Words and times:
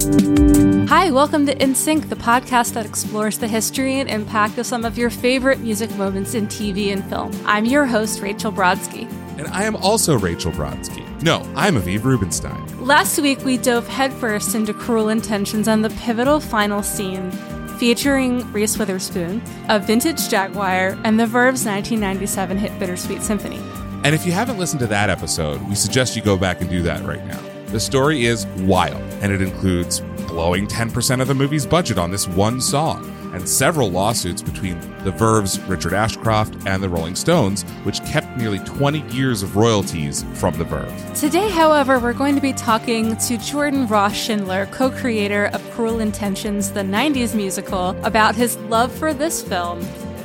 Hi, 0.00 1.10
welcome 1.10 1.44
to 1.44 1.62
In 1.62 1.74
Sync, 1.74 2.08
the 2.08 2.16
podcast 2.16 2.72
that 2.72 2.86
explores 2.86 3.36
the 3.36 3.46
history 3.46 4.00
and 4.00 4.08
impact 4.08 4.56
of 4.56 4.64
some 4.64 4.86
of 4.86 4.96
your 4.96 5.10
favorite 5.10 5.60
music 5.60 5.94
moments 5.96 6.32
in 6.32 6.46
TV 6.46 6.90
and 6.90 7.04
film. 7.04 7.30
I'm 7.44 7.66
your 7.66 7.84
host, 7.84 8.22
Rachel 8.22 8.50
Brodsky. 8.50 9.10
And 9.36 9.46
I 9.48 9.64
am 9.64 9.76
also 9.76 10.18
Rachel 10.18 10.52
Brodsky. 10.52 11.04
No, 11.22 11.42
I'm 11.54 11.74
Aviv 11.74 12.04
Rubenstein. 12.04 12.82
Last 12.82 13.18
week, 13.18 13.44
we 13.44 13.58
dove 13.58 13.86
headfirst 13.88 14.54
into 14.54 14.72
Cruel 14.72 15.10
Intentions 15.10 15.68
and 15.68 15.84
the 15.84 15.90
pivotal 15.90 16.40
final 16.40 16.82
scene 16.82 17.30
featuring 17.78 18.50
Reese 18.52 18.78
Witherspoon, 18.78 19.42
a 19.68 19.78
vintage 19.78 20.30
Jaguar, 20.30 20.98
and 21.04 21.20
the 21.20 21.26
Verve's 21.26 21.66
1997 21.66 22.56
hit 22.56 22.78
Bittersweet 22.78 23.20
Symphony. 23.20 23.60
And 24.02 24.14
if 24.14 24.24
you 24.24 24.32
haven't 24.32 24.56
listened 24.56 24.80
to 24.80 24.86
that 24.86 25.10
episode, 25.10 25.60
we 25.68 25.74
suggest 25.74 26.16
you 26.16 26.22
go 26.22 26.38
back 26.38 26.62
and 26.62 26.70
do 26.70 26.80
that 26.84 27.04
right 27.04 27.24
now. 27.26 27.49
The 27.70 27.78
story 27.78 28.24
is 28.24 28.46
wild, 28.66 29.00
and 29.22 29.32
it 29.32 29.40
includes 29.40 30.00
blowing 30.26 30.66
10% 30.66 31.20
of 31.20 31.28
the 31.28 31.34
movie's 31.34 31.64
budget 31.64 31.98
on 31.98 32.10
this 32.10 32.26
one 32.26 32.60
song, 32.60 33.08
and 33.32 33.48
several 33.48 33.92
lawsuits 33.92 34.42
between 34.42 34.80
the 35.04 35.12
Verve's 35.12 35.60
Richard 35.60 35.92
Ashcroft 35.92 36.56
and 36.66 36.82
the 36.82 36.88
Rolling 36.88 37.14
Stones, 37.14 37.62
which 37.84 38.04
kept 38.04 38.36
nearly 38.36 38.58
20 38.58 39.02
years 39.12 39.44
of 39.44 39.54
royalties 39.54 40.24
from 40.34 40.58
the 40.58 40.64
Verve. 40.64 40.92
Today, 41.14 41.48
however, 41.48 42.00
we're 42.00 42.12
going 42.12 42.34
to 42.34 42.40
be 42.40 42.52
talking 42.54 43.16
to 43.18 43.38
Jordan 43.38 43.86
Ross 43.86 44.16
Schindler, 44.16 44.66
co 44.72 44.90
creator 44.90 45.46
of 45.52 45.70
Cruel 45.70 46.00
Intentions, 46.00 46.72
the 46.72 46.80
90s 46.80 47.36
musical, 47.36 47.90
about 48.04 48.34
his 48.34 48.56
love 48.56 48.92
for 48.92 49.14
this 49.14 49.44
film 49.44 49.80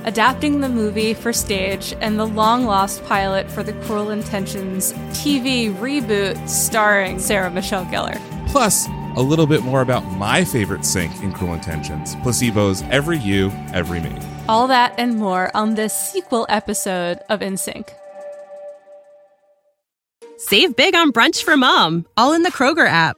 adapting 0.06 0.62
the 0.62 0.70
movie 0.70 1.14
for 1.14 1.34
stage, 1.34 1.94
and 2.00 2.18
the 2.18 2.26
long 2.26 2.66
lost 2.66 3.04
pilot 3.06 3.50
for 3.52 3.64
the 3.64 3.74
Cruel 3.84 4.12
Intentions 4.12 4.94
TV 5.12 5.76
reboot 5.76 6.48
starring 6.48 7.20
Sarah 7.20 7.52
Michelle 7.52 7.86
Gellar. 7.86 8.20
Plus, 8.48 8.88
a 9.16 9.22
little 9.22 9.48
bit 9.48 9.64
more 9.64 9.82
about 9.82 10.02
my 10.12 10.46
favorite 10.46 10.86
sync 10.86 11.12
in 11.22 11.32
Cruel 11.32 11.54
Intentions 11.54 12.16
Placebo's 12.18 12.84
Every 12.84 13.18
You, 13.18 13.50
Every 13.74 14.00
Me. 14.00 14.16
All 14.48 14.68
that 14.68 14.94
and 14.98 15.18
more 15.18 15.52
on 15.56 15.76
this 15.76 15.94
sequel 15.94 16.46
episode 16.50 17.20
of 17.30 17.42
In 17.42 17.58
Sync. 17.58 17.92
Save 20.38 20.76
big 20.76 20.96
on 20.96 21.12
brunch 21.12 21.44
for 21.44 21.58
mom, 21.58 22.06
all 22.18 22.34
in 22.34 22.44
the 22.44 22.52
Kroger 22.52 22.88
app. 22.88 23.18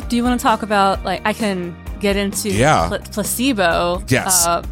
Quick, 0.00 0.08
do 0.10 0.16
you 0.16 0.24
want 0.24 0.38
to 0.40 0.42
talk 0.42 0.62
about, 0.62 1.04
like, 1.04 1.20
I 1.24 1.32
can 1.32 1.76
get 2.00 2.16
into 2.16 2.50
Yeah. 2.50 2.88
pla- 2.88 2.98
placebo 2.98 4.02
Yes. 4.08 4.46
uh, 4.46 4.62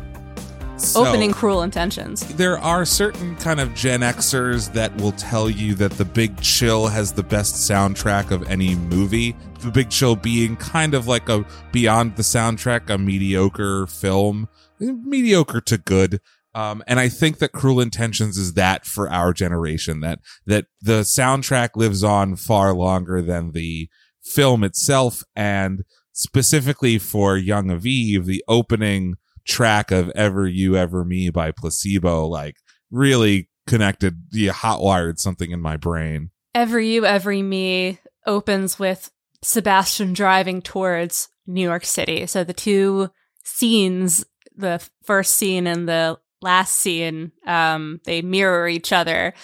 So, 0.76 1.04
opening 1.04 1.32
Cruel 1.32 1.62
Intentions? 1.62 2.20
There 2.36 2.56
are 2.58 2.84
certain 2.84 3.34
kind 3.36 3.58
of 3.60 3.74
Gen 3.74 4.00
Xers 4.00 4.72
that 4.74 4.96
will 4.98 5.12
tell 5.12 5.50
you 5.50 5.74
that 5.74 5.92
The 5.92 6.04
Big 6.04 6.40
Chill 6.40 6.86
has 6.86 7.12
the 7.12 7.22
best 7.24 7.56
soundtrack 7.56 8.30
of 8.30 8.48
any 8.48 8.74
movie. 8.76 9.34
The 9.60 9.70
Big 9.72 9.90
Chill 9.90 10.14
being 10.16 10.54
kind 10.56 10.94
of 10.94 11.06
like 11.08 11.28
a 11.28 11.44
beyond 11.72 12.14
the 12.16 12.22
soundtrack, 12.22 12.88
a 12.90 12.96
mediocre 12.96 13.86
film, 13.88 14.48
mediocre 14.80 15.60
to 15.62 15.78
good. 15.78 16.20
Um, 16.54 16.82
and 16.86 16.98
I 17.00 17.08
think 17.08 17.38
that 17.38 17.52
Cruel 17.52 17.80
Intentions 17.80 18.38
is 18.38 18.54
that 18.54 18.86
for 18.86 19.10
our 19.10 19.32
generation. 19.32 20.00
That 20.00 20.20
that 20.46 20.66
the 20.80 21.00
soundtrack 21.00 21.70
lives 21.74 22.02
on 22.04 22.36
far 22.36 22.72
longer 22.72 23.20
than 23.20 23.50
the 23.52 23.88
film 24.28 24.64
itself, 24.64 25.22
and 25.34 25.84
specifically 26.12 26.98
for 26.98 27.36
Young 27.36 27.66
Aviv, 27.66 28.24
the 28.24 28.44
opening 28.48 29.14
track 29.46 29.90
of 29.90 30.10
Ever 30.10 30.46
You 30.46 30.76
Ever 30.76 31.04
Me 31.04 31.30
by 31.30 31.52
Placebo, 31.52 32.26
like 32.26 32.56
really 32.90 33.48
connected, 33.66 34.22
yeah, 34.32 34.52
hot 34.52 34.80
wired 34.80 35.18
something 35.18 35.50
in 35.50 35.60
my 35.60 35.76
brain. 35.76 36.30
Every 36.54 36.92
You, 36.92 37.06
Every 37.06 37.42
Me 37.42 37.98
opens 38.26 38.78
with 38.78 39.10
Sebastian 39.42 40.12
driving 40.12 40.60
towards 40.62 41.28
New 41.46 41.62
York 41.62 41.84
City. 41.84 42.26
So 42.26 42.44
the 42.44 42.52
two 42.52 43.10
scenes, 43.44 44.24
the 44.56 44.86
first 45.04 45.36
scene 45.36 45.66
and 45.66 45.88
the 45.88 46.18
last 46.40 46.74
scene, 46.74 47.32
um, 47.46 48.00
they 48.04 48.22
mirror 48.22 48.68
each 48.68 48.92
other. 48.92 49.34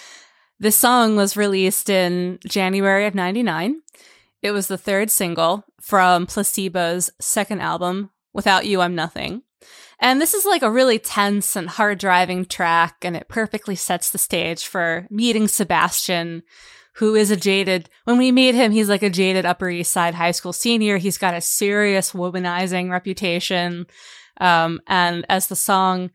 This 0.59 0.75
song 0.75 1.15
was 1.15 1.35
released 1.35 1.89
in 1.89 2.39
January 2.47 3.05
of 3.05 3.15
99. 3.15 3.81
It 4.45 4.51
was 4.51 4.67
the 4.67 4.77
third 4.77 5.09
single 5.09 5.65
from 5.81 6.27
Placebo's 6.27 7.09
second 7.19 7.61
album, 7.61 8.11
Without 8.31 8.67
You, 8.67 8.79
I'm 8.79 8.93
Nothing. 8.93 9.41
And 9.99 10.21
this 10.21 10.35
is 10.35 10.45
like 10.45 10.61
a 10.61 10.69
really 10.69 10.99
tense 10.99 11.55
and 11.55 11.67
hard 11.67 11.97
driving 11.97 12.45
track, 12.45 12.97
and 13.01 13.15
it 13.15 13.27
perfectly 13.27 13.73
sets 13.73 14.11
the 14.11 14.19
stage 14.19 14.67
for 14.67 15.07
meeting 15.09 15.47
Sebastian, 15.47 16.43
who 16.97 17.15
is 17.15 17.31
a 17.31 17.35
jaded, 17.35 17.89
when 18.03 18.19
we 18.19 18.31
meet 18.31 18.53
him, 18.53 18.71
he's 18.71 18.87
like 18.87 19.01
a 19.01 19.09
jaded 19.09 19.47
Upper 19.47 19.67
East 19.67 19.91
Side 19.91 20.13
high 20.13 20.29
school 20.29 20.53
senior. 20.53 20.97
He's 20.97 21.17
got 21.17 21.33
a 21.33 21.41
serious 21.41 22.11
womanizing 22.11 22.91
reputation. 22.91 23.87
Um, 24.39 24.79
and 24.85 25.25
as 25.27 25.47
the 25.47 25.55
song, 25.55 26.11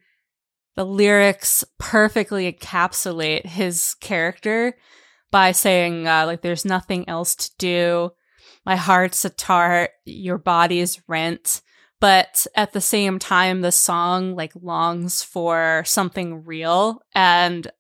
the 0.77 0.87
lyrics 0.87 1.65
perfectly 1.81 2.53
encapsulate 2.53 3.47
his 3.47 3.97
character 4.01 4.77
by 5.33 5.51
saying, 5.51 6.07
uh, 6.07 6.27
like, 6.27 6.43
there's 6.43 6.65
nothing 6.65 7.09
else 7.09 7.35
to 7.35 7.51
do. 7.59 8.12
My 8.65 8.76
heart's 8.76 9.25
a 9.25 9.31
tart. 9.31 9.91
Your 10.04 10.38
body's 10.38 11.00
rent. 11.09 11.62
But 12.00 12.47
at 12.54 12.72
the 12.72 12.81
same 12.81 13.19
time 13.19 13.60
the 13.60 13.72
song 13.72 14.34
like 14.34 14.53
longs 14.60 15.22
for 15.22 15.82
something 15.87 16.44
real. 16.44 17.03
And 17.15 17.70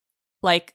like 0.42 0.74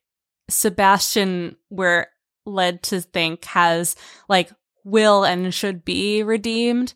sebastian 0.50 1.56
we're 1.70 2.08
led 2.46 2.84
to 2.84 3.02
think 3.02 3.46
has 3.46 3.96
like 4.30 4.52
will 4.84 5.24
and 5.24 5.54
should 5.54 5.86
be 5.86 6.24
redeemed. 6.24 6.94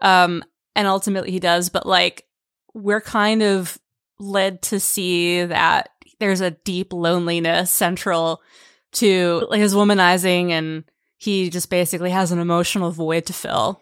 Um 0.00 0.42
and 0.74 0.88
ultimately 0.88 1.30
he 1.30 1.38
does. 1.38 1.68
But 1.68 1.86
like 1.86 2.24
we're 2.74 3.00
kind 3.00 3.42
of 3.42 3.78
led 4.18 4.62
to 4.62 4.80
see 4.80 5.44
that 5.44 5.90
there's 6.18 6.40
a 6.40 6.52
deep 6.52 6.92
loneliness 6.92 7.70
central 7.70 8.42
to 8.92 9.48
his 9.52 9.74
womanizing 9.74 10.50
and 10.50 10.84
he 11.22 11.50
just 11.50 11.70
basically 11.70 12.10
has 12.10 12.32
an 12.32 12.40
emotional 12.40 12.90
void 12.90 13.26
to 13.26 13.32
fill 13.32 13.80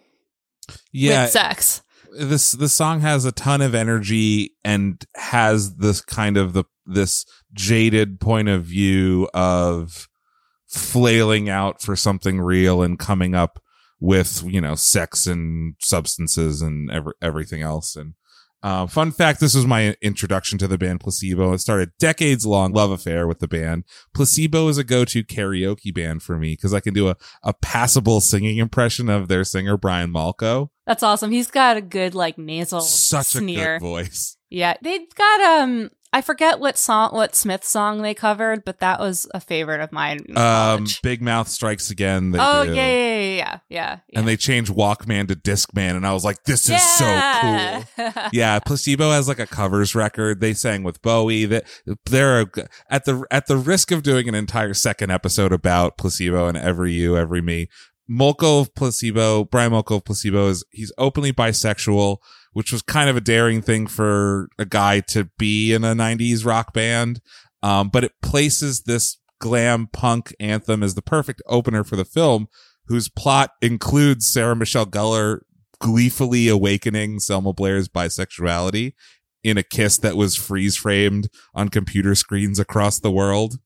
Yeah, 0.91 1.23
with 1.23 1.31
sex. 1.31 1.81
This 2.19 2.51
the 2.51 2.69
song 2.69 2.99
has 2.99 3.25
a 3.25 3.31
ton 3.31 3.61
of 3.61 3.73
energy 3.73 4.55
and 4.63 5.03
has 5.15 5.77
this 5.77 6.01
kind 6.01 6.37
of 6.37 6.53
the 6.53 6.65
this 6.85 7.25
jaded 7.53 8.19
point 8.19 8.47
of 8.47 8.63
view 8.65 9.27
of 9.33 10.07
flailing 10.67 11.49
out 11.49 11.81
for 11.81 11.95
something 11.95 12.39
real 12.39 12.83
and 12.83 12.99
coming 12.99 13.33
up 13.33 13.59
with 13.99 14.43
you 14.45 14.61
know 14.61 14.75
sex 14.75 15.25
and 15.25 15.75
substances 15.79 16.61
and 16.61 16.91
every, 16.91 17.13
everything 17.23 17.63
else. 17.63 17.95
And 17.95 18.13
uh, 18.63 18.85
fun 18.87 19.11
fact 19.11 19.39
this 19.39 19.55
was 19.55 19.65
my 19.65 19.95
introduction 20.01 20.57
to 20.57 20.67
the 20.67 20.77
band 20.77 20.99
placebo 20.99 21.53
it 21.53 21.59
started 21.59 21.89
decades 21.99 22.45
long 22.45 22.71
love 22.73 22.91
affair 22.91 23.27
with 23.27 23.39
the 23.39 23.47
band 23.47 23.83
placebo 24.13 24.67
is 24.67 24.77
a 24.77 24.83
go-to 24.83 25.23
karaoke 25.23 25.93
band 25.93 26.21
for 26.21 26.37
me 26.37 26.53
because 26.53 26.73
i 26.73 26.79
can 26.79 26.93
do 26.93 27.07
a, 27.09 27.15
a 27.43 27.53
passable 27.53 28.21
singing 28.21 28.57
impression 28.57 29.09
of 29.09 29.27
their 29.27 29.43
singer 29.43 29.77
brian 29.77 30.11
molko 30.11 30.69
That's 30.85 31.03
awesome. 31.03 31.31
He's 31.31 31.49
got 31.49 31.77
a 31.77 31.81
good 31.81 32.13
like 32.15 32.37
nasal 32.37 32.81
such 32.81 33.27
sneer. 33.27 33.75
a 33.75 33.79
good 33.79 33.85
voice 33.85 34.37
Yeah, 34.49 34.75
They've 34.81 35.07
got 35.15 35.41
um. 35.61 35.89
I 36.13 36.21
forget 36.21 36.59
what 36.59 36.77
song, 36.77 37.11
what 37.13 37.35
Smith 37.35 37.63
song 37.63 38.01
they 38.01 38.13
covered, 38.13 38.65
but 38.65 38.79
that 38.79 38.99
was 38.99 39.27
a 39.33 39.39
favorite 39.39 39.81
of 39.81 39.91
mine. 39.91 40.19
um 40.35 40.85
big 41.03 41.21
mouth 41.21 41.47
strikes 41.47 41.89
again 41.89 42.31
they 42.31 42.39
oh 42.39 42.63
yeah, 42.63 42.73
yeah, 42.73 43.19
yeah, 43.21 43.59
yeah, 43.69 43.99
and 44.13 44.27
they 44.27 44.35
changed 44.35 44.71
walkman 44.73 45.27
to 45.27 45.35
discman 45.35 45.95
and 45.95 46.05
i 46.05 46.13
was 46.13 46.23
like 46.23 46.43
this 46.43 46.69
is 46.69 46.81
so 46.97 47.21
cool. 47.41 48.11
Yeah 48.33 48.59
placebo 48.59 49.11
has 49.11 49.27
like 49.27 49.39
a 49.39 49.47
covers 49.47 49.95
record. 49.95 50.41
They 50.41 50.53
sang 50.53 50.83
with 50.83 51.01
bowie. 51.01 51.45
That 51.45 51.65
they're 52.05 52.45
at 52.89 53.05
the 53.05 53.25
at 53.31 53.47
the 53.47 53.57
risk 53.57 53.91
of 53.91 54.03
doing 54.03 54.27
an 54.27 54.35
entire 54.35 54.73
second 54.73 55.11
episode 55.11 55.51
about 55.53 55.97
placebo 55.97 56.47
and 56.47 56.57
every 56.57 56.93
you 56.93 57.17
every 57.17 57.41
me 57.41 57.67
Molko 58.09 58.61
of 58.61 58.75
Placebo, 58.75 59.45
Brian 59.45 59.71
Molko 59.71 59.97
of 59.97 60.05
Placebo 60.05 60.49
is 60.49 60.65
he's 60.71 60.91
openly 60.97 61.31
bisexual, 61.31 62.17
which 62.53 62.71
was 62.71 62.81
kind 62.81 63.09
of 63.09 63.15
a 63.15 63.21
daring 63.21 63.61
thing 63.61 63.87
for 63.87 64.49
a 64.59 64.65
guy 64.65 64.99
to 64.99 65.29
be 65.37 65.73
in 65.73 65.83
a 65.83 65.93
90s 65.93 66.45
rock 66.45 66.73
band. 66.73 67.21
Um, 67.63 67.89
but 67.89 68.03
it 68.03 68.13
places 68.21 68.81
this 68.81 69.17
glam 69.39 69.87
punk 69.91 70.35
anthem 70.39 70.83
as 70.83 70.95
the 70.95 71.01
perfect 71.01 71.41
opener 71.47 71.83
for 71.83 71.95
the 71.95 72.05
film, 72.05 72.47
whose 72.87 73.07
plot 73.09 73.51
includes 73.61 74.27
Sarah 74.31 74.55
Michelle 74.55 74.85
Gellar 74.85 75.41
gleefully 75.79 76.47
awakening 76.47 77.19
Selma 77.19 77.53
Blair's 77.53 77.87
bisexuality 77.89 78.93
in 79.43 79.57
a 79.57 79.63
kiss 79.63 79.97
that 79.97 80.15
was 80.15 80.35
freeze 80.35 80.75
framed 80.77 81.29
on 81.55 81.69
computer 81.69 82.13
screens 82.15 82.59
across 82.59 82.99
the 82.99 83.11
world. 83.11 83.57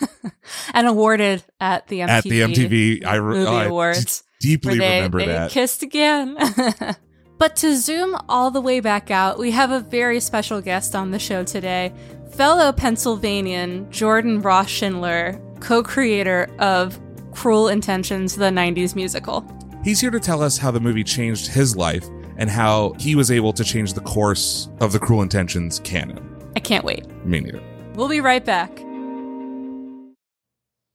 and 0.74 0.86
awarded 0.86 1.44
at 1.60 1.86
the 1.88 2.00
MTV, 2.00 2.08
At 2.08 2.24
the 2.24 2.40
MTV 2.40 3.04
I, 3.06 3.20
Movie 3.20 3.46
I 3.46 3.64
Awards. 3.64 4.22
deeply 4.40 4.78
where 4.78 4.88
they, 4.88 4.96
remember 4.96 5.18
they 5.18 5.26
that. 5.26 5.50
kissed 5.50 5.82
again. 5.82 6.36
but 7.38 7.56
to 7.56 7.76
zoom 7.76 8.16
all 8.28 8.50
the 8.50 8.60
way 8.60 8.80
back 8.80 9.10
out, 9.10 9.38
we 9.38 9.50
have 9.50 9.70
a 9.70 9.80
very 9.80 10.20
special 10.20 10.60
guest 10.60 10.94
on 10.94 11.10
the 11.10 11.18
show 11.18 11.44
today. 11.44 11.92
Fellow 12.30 12.72
Pennsylvanian 12.72 13.90
Jordan 13.90 14.40
Ross 14.42 14.68
Schindler, 14.68 15.40
co 15.60 15.82
creator 15.82 16.48
of 16.58 16.98
Cruel 17.32 17.68
Intentions, 17.68 18.36
the 18.36 18.46
90s 18.46 18.94
musical. 18.94 19.44
He's 19.84 20.00
here 20.00 20.10
to 20.10 20.20
tell 20.20 20.42
us 20.42 20.58
how 20.58 20.70
the 20.70 20.80
movie 20.80 21.04
changed 21.04 21.46
his 21.46 21.76
life 21.76 22.06
and 22.38 22.50
how 22.50 22.94
he 22.98 23.14
was 23.14 23.30
able 23.30 23.52
to 23.52 23.64
change 23.64 23.94
the 23.94 24.00
course 24.00 24.68
of 24.80 24.92
the 24.92 24.98
Cruel 24.98 25.22
Intentions 25.22 25.80
canon. 25.80 26.22
I 26.56 26.60
can't 26.60 26.84
wait. 26.84 27.06
Me 27.24 27.40
neither. 27.40 27.62
We'll 27.94 28.08
be 28.08 28.20
right 28.20 28.44
back. 28.44 28.70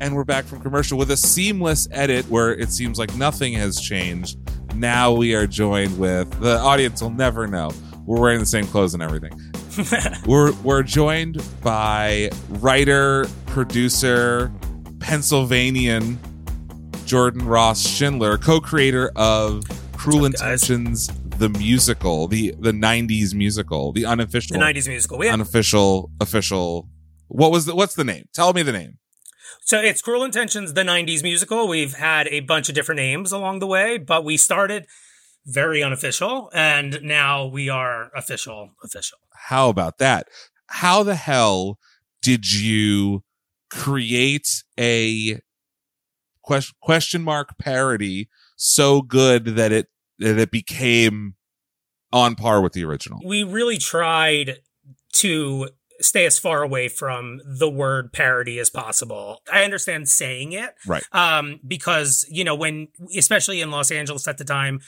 And 0.00 0.14
we're 0.14 0.24
back 0.24 0.44
from 0.44 0.60
commercial 0.60 0.96
with 0.96 1.10
a 1.10 1.16
seamless 1.16 1.88
edit 1.90 2.28
where 2.28 2.54
it 2.54 2.70
seems 2.70 2.98
like 2.98 3.14
nothing 3.16 3.54
has 3.54 3.80
changed. 3.80 4.38
Now 4.76 5.12
we 5.12 5.34
are 5.34 5.46
joined 5.46 5.98
with 5.98 6.30
the 6.40 6.56
audience 6.56 7.02
will 7.02 7.10
never 7.10 7.48
know. 7.48 7.72
We're 8.06 8.20
wearing 8.20 8.38
the 8.38 8.46
same 8.46 8.66
clothes 8.68 8.94
and 8.94 9.02
everything. 9.02 9.32
we're 10.26 10.52
we're 10.62 10.84
joined 10.84 11.42
by 11.62 12.30
writer, 12.48 13.26
producer, 13.46 14.52
Pennsylvanian 15.00 16.18
Jordan 17.04 17.44
Ross 17.44 17.84
Schindler, 17.84 18.38
co-creator 18.38 19.10
of 19.16 19.64
Cruel? 19.96 20.26
Intentions, 20.26 21.08
the 21.38 21.48
musical, 21.48 22.28
the 22.28 22.54
the 22.60 22.70
'90s 22.70 23.34
musical, 23.34 23.92
the 23.92 24.04
unofficial, 24.04 24.58
the 24.58 24.64
90s 24.64 24.86
musical. 24.86 25.20
Unofficial, 25.22 26.10
official. 26.20 26.88
What 27.26 27.50
was 27.50 27.66
the 27.66 27.74
what's 27.74 27.94
the 27.94 28.04
name? 28.04 28.26
Tell 28.32 28.52
me 28.52 28.62
the 28.62 28.72
name. 28.72 28.98
So 29.68 29.78
it's 29.78 30.00
Cruel 30.00 30.24
Intentions, 30.24 30.72
the 30.72 30.80
90s 30.80 31.22
musical. 31.22 31.68
We've 31.68 31.92
had 31.92 32.26
a 32.28 32.40
bunch 32.40 32.70
of 32.70 32.74
different 32.74 33.00
names 33.00 33.32
along 33.32 33.58
the 33.58 33.66
way, 33.66 33.98
but 33.98 34.24
we 34.24 34.38
started 34.38 34.86
very 35.44 35.82
unofficial 35.82 36.50
and 36.54 36.98
now 37.02 37.44
we 37.44 37.68
are 37.68 38.10
official, 38.16 38.70
official. 38.82 39.18
How 39.34 39.68
about 39.68 39.98
that? 39.98 40.28
How 40.68 41.02
the 41.02 41.16
hell 41.16 41.78
did 42.22 42.50
you 42.50 43.24
create 43.68 44.64
a 44.80 45.38
question, 46.42 46.74
question 46.80 47.22
mark 47.22 47.58
parody 47.58 48.30
so 48.56 49.02
good 49.02 49.44
that 49.56 49.70
it 49.70 49.88
that 50.18 50.38
it 50.38 50.50
became 50.50 51.34
on 52.10 52.36
par 52.36 52.62
with 52.62 52.72
the 52.72 52.84
original? 52.84 53.20
We 53.22 53.42
really 53.42 53.76
tried 53.76 54.60
to 55.16 55.68
stay 56.00 56.26
as 56.26 56.38
far 56.38 56.62
away 56.62 56.88
from 56.88 57.40
the 57.44 57.68
word 57.68 58.12
parody 58.12 58.58
as 58.58 58.70
possible. 58.70 59.42
I 59.52 59.64
understand 59.64 60.08
saying 60.08 60.52
it, 60.52 60.74
Right. 60.86 61.02
um, 61.12 61.60
because 61.66 62.24
you 62.30 62.44
know 62.44 62.54
when, 62.54 62.88
especially 63.16 63.60
in 63.60 63.70
Los 63.70 63.90
Angeles 63.90 64.26
at 64.28 64.38
the 64.38 64.44
time, 64.44 64.80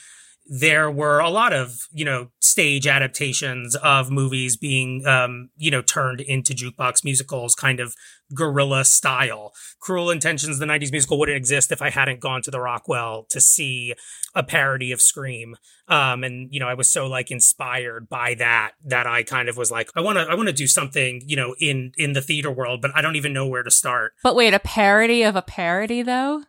there 0.53 0.91
were 0.91 1.19
a 1.19 1.29
lot 1.29 1.53
of 1.53 1.87
you 1.93 2.03
know 2.03 2.27
stage 2.41 2.85
adaptations 2.85 3.73
of 3.77 4.11
movies 4.11 4.57
being 4.57 5.07
um, 5.07 5.49
you 5.55 5.71
know 5.71 5.81
turned 5.81 6.19
into 6.19 6.53
jukebox 6.53 7.05
musicals, 7.05 7.55
kind 7.55 7.79
of 7.79 7.95
guerrilla 8.35 8.83
style. 8.83 9.53
Cruel 9.79 10.11
Intentions, 10.11 10.59
the 10.59 10.65
'90s 10.65 10.91
musical, 10.91 11.17
wouldn't 11.17 11.37
exist 11.37 11.71
if 11.71 11.81
I 11.81 11.89
hadn't 11.89 12.19
gone 12.19 12.41
to 12.41 12.51
the 12.51 12.59
Rockwell 12.59 13.25
to 13.29 13.39
see 13.39 13.93
a 14.35 14.43
parody 14.43 14.91
of 14.91 15.01
Scream. 15.01 15.55
Um, 15.87 16.21
and 16.25 16.53
you 16.53 16.59
know, 16.59 16.67
I 16.67 16.73
was 16.73 16.91
so 16.91 17.07
like 17.07 17.31
inspired 17.31 18.09
by 18.09 18.33
that 18.33 18.71
that 18.83 19.07
I 19.07 19.23
kind 19.23 19.47
of 19.47 19.55
was 19.55 19.71
like, 19.71 19.89
I 19.95 20.01
want 20.01 20.17
to, 20.17 20.23
I 20.23 20.35
want 20.35 20.49
to 20.49 20.53
do 20.53 20.67
something, 20.67 21.21
you 21.25 21.37
know, 21.37 21.55
in 21.61 21.93
in 21.97 22.11
the 22.11 22.21
theater 22.21 22.51
world, 22.51 22.81
but 22.81 22.91
I 22.93 23.01
don't 23.01 23.15
even 23.15 23.31
know 23.31 23.47
where 23.47 23.63
to 23.63 23.71
start. 23.71 24.15
But 24.21 24.35
wait, 24.35 24.53
a 24.53 24.59
parody 24.59 25.23
of 25.23 25.37
a 25.37 25.41
parody, 25.41 26.01
though? 26.01 26.43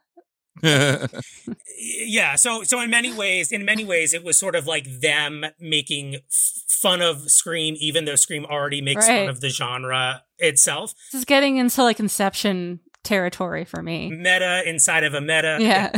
yeah 1.79 2.35
so 2.37 2.63
so 2.63 2.81
in 2.81 2.91
many 2.91 3.13
ways 3.13 3.51
in 3.53 3.65
many 3.65 3.85
ways 3.85 4.13
it 4.15 4.23
was 4.23 4.39
sort 4.39 4.55
of 4.55 4.67
like 4.67 4.87
them 5.01 5.45
making 5.59 6.15
f- 6.17 6.63
fun 6.69 7.01
of 7.01 7.31
scream 7.31 7.75
even 7.79 8.05
though 8.05 8.17
scream 8.17 8.45
already 8.45 8.81
makes 8.81 9.09
Right. 9.09 9.21
fun 9.21 9.29
of 9.29 9.41
the 9.41 9.49
genre 9.49 10.23
itself 10.39 10.95
This 11.13 11.21
is 11.21 11.25
getting 11.25 11.57
into 11.57 11.83
like 11.83 11.99
Inception 12.01 12.81
territory 13.05 13.65
for 13.65 13.83
me. 13.83 14.11
meta 14.11 14.63
inside 14.67 15.05
of 15.05 15.15
a 15.15 15.21
meta 15.21 15.59
Yeah. 15.61 15.91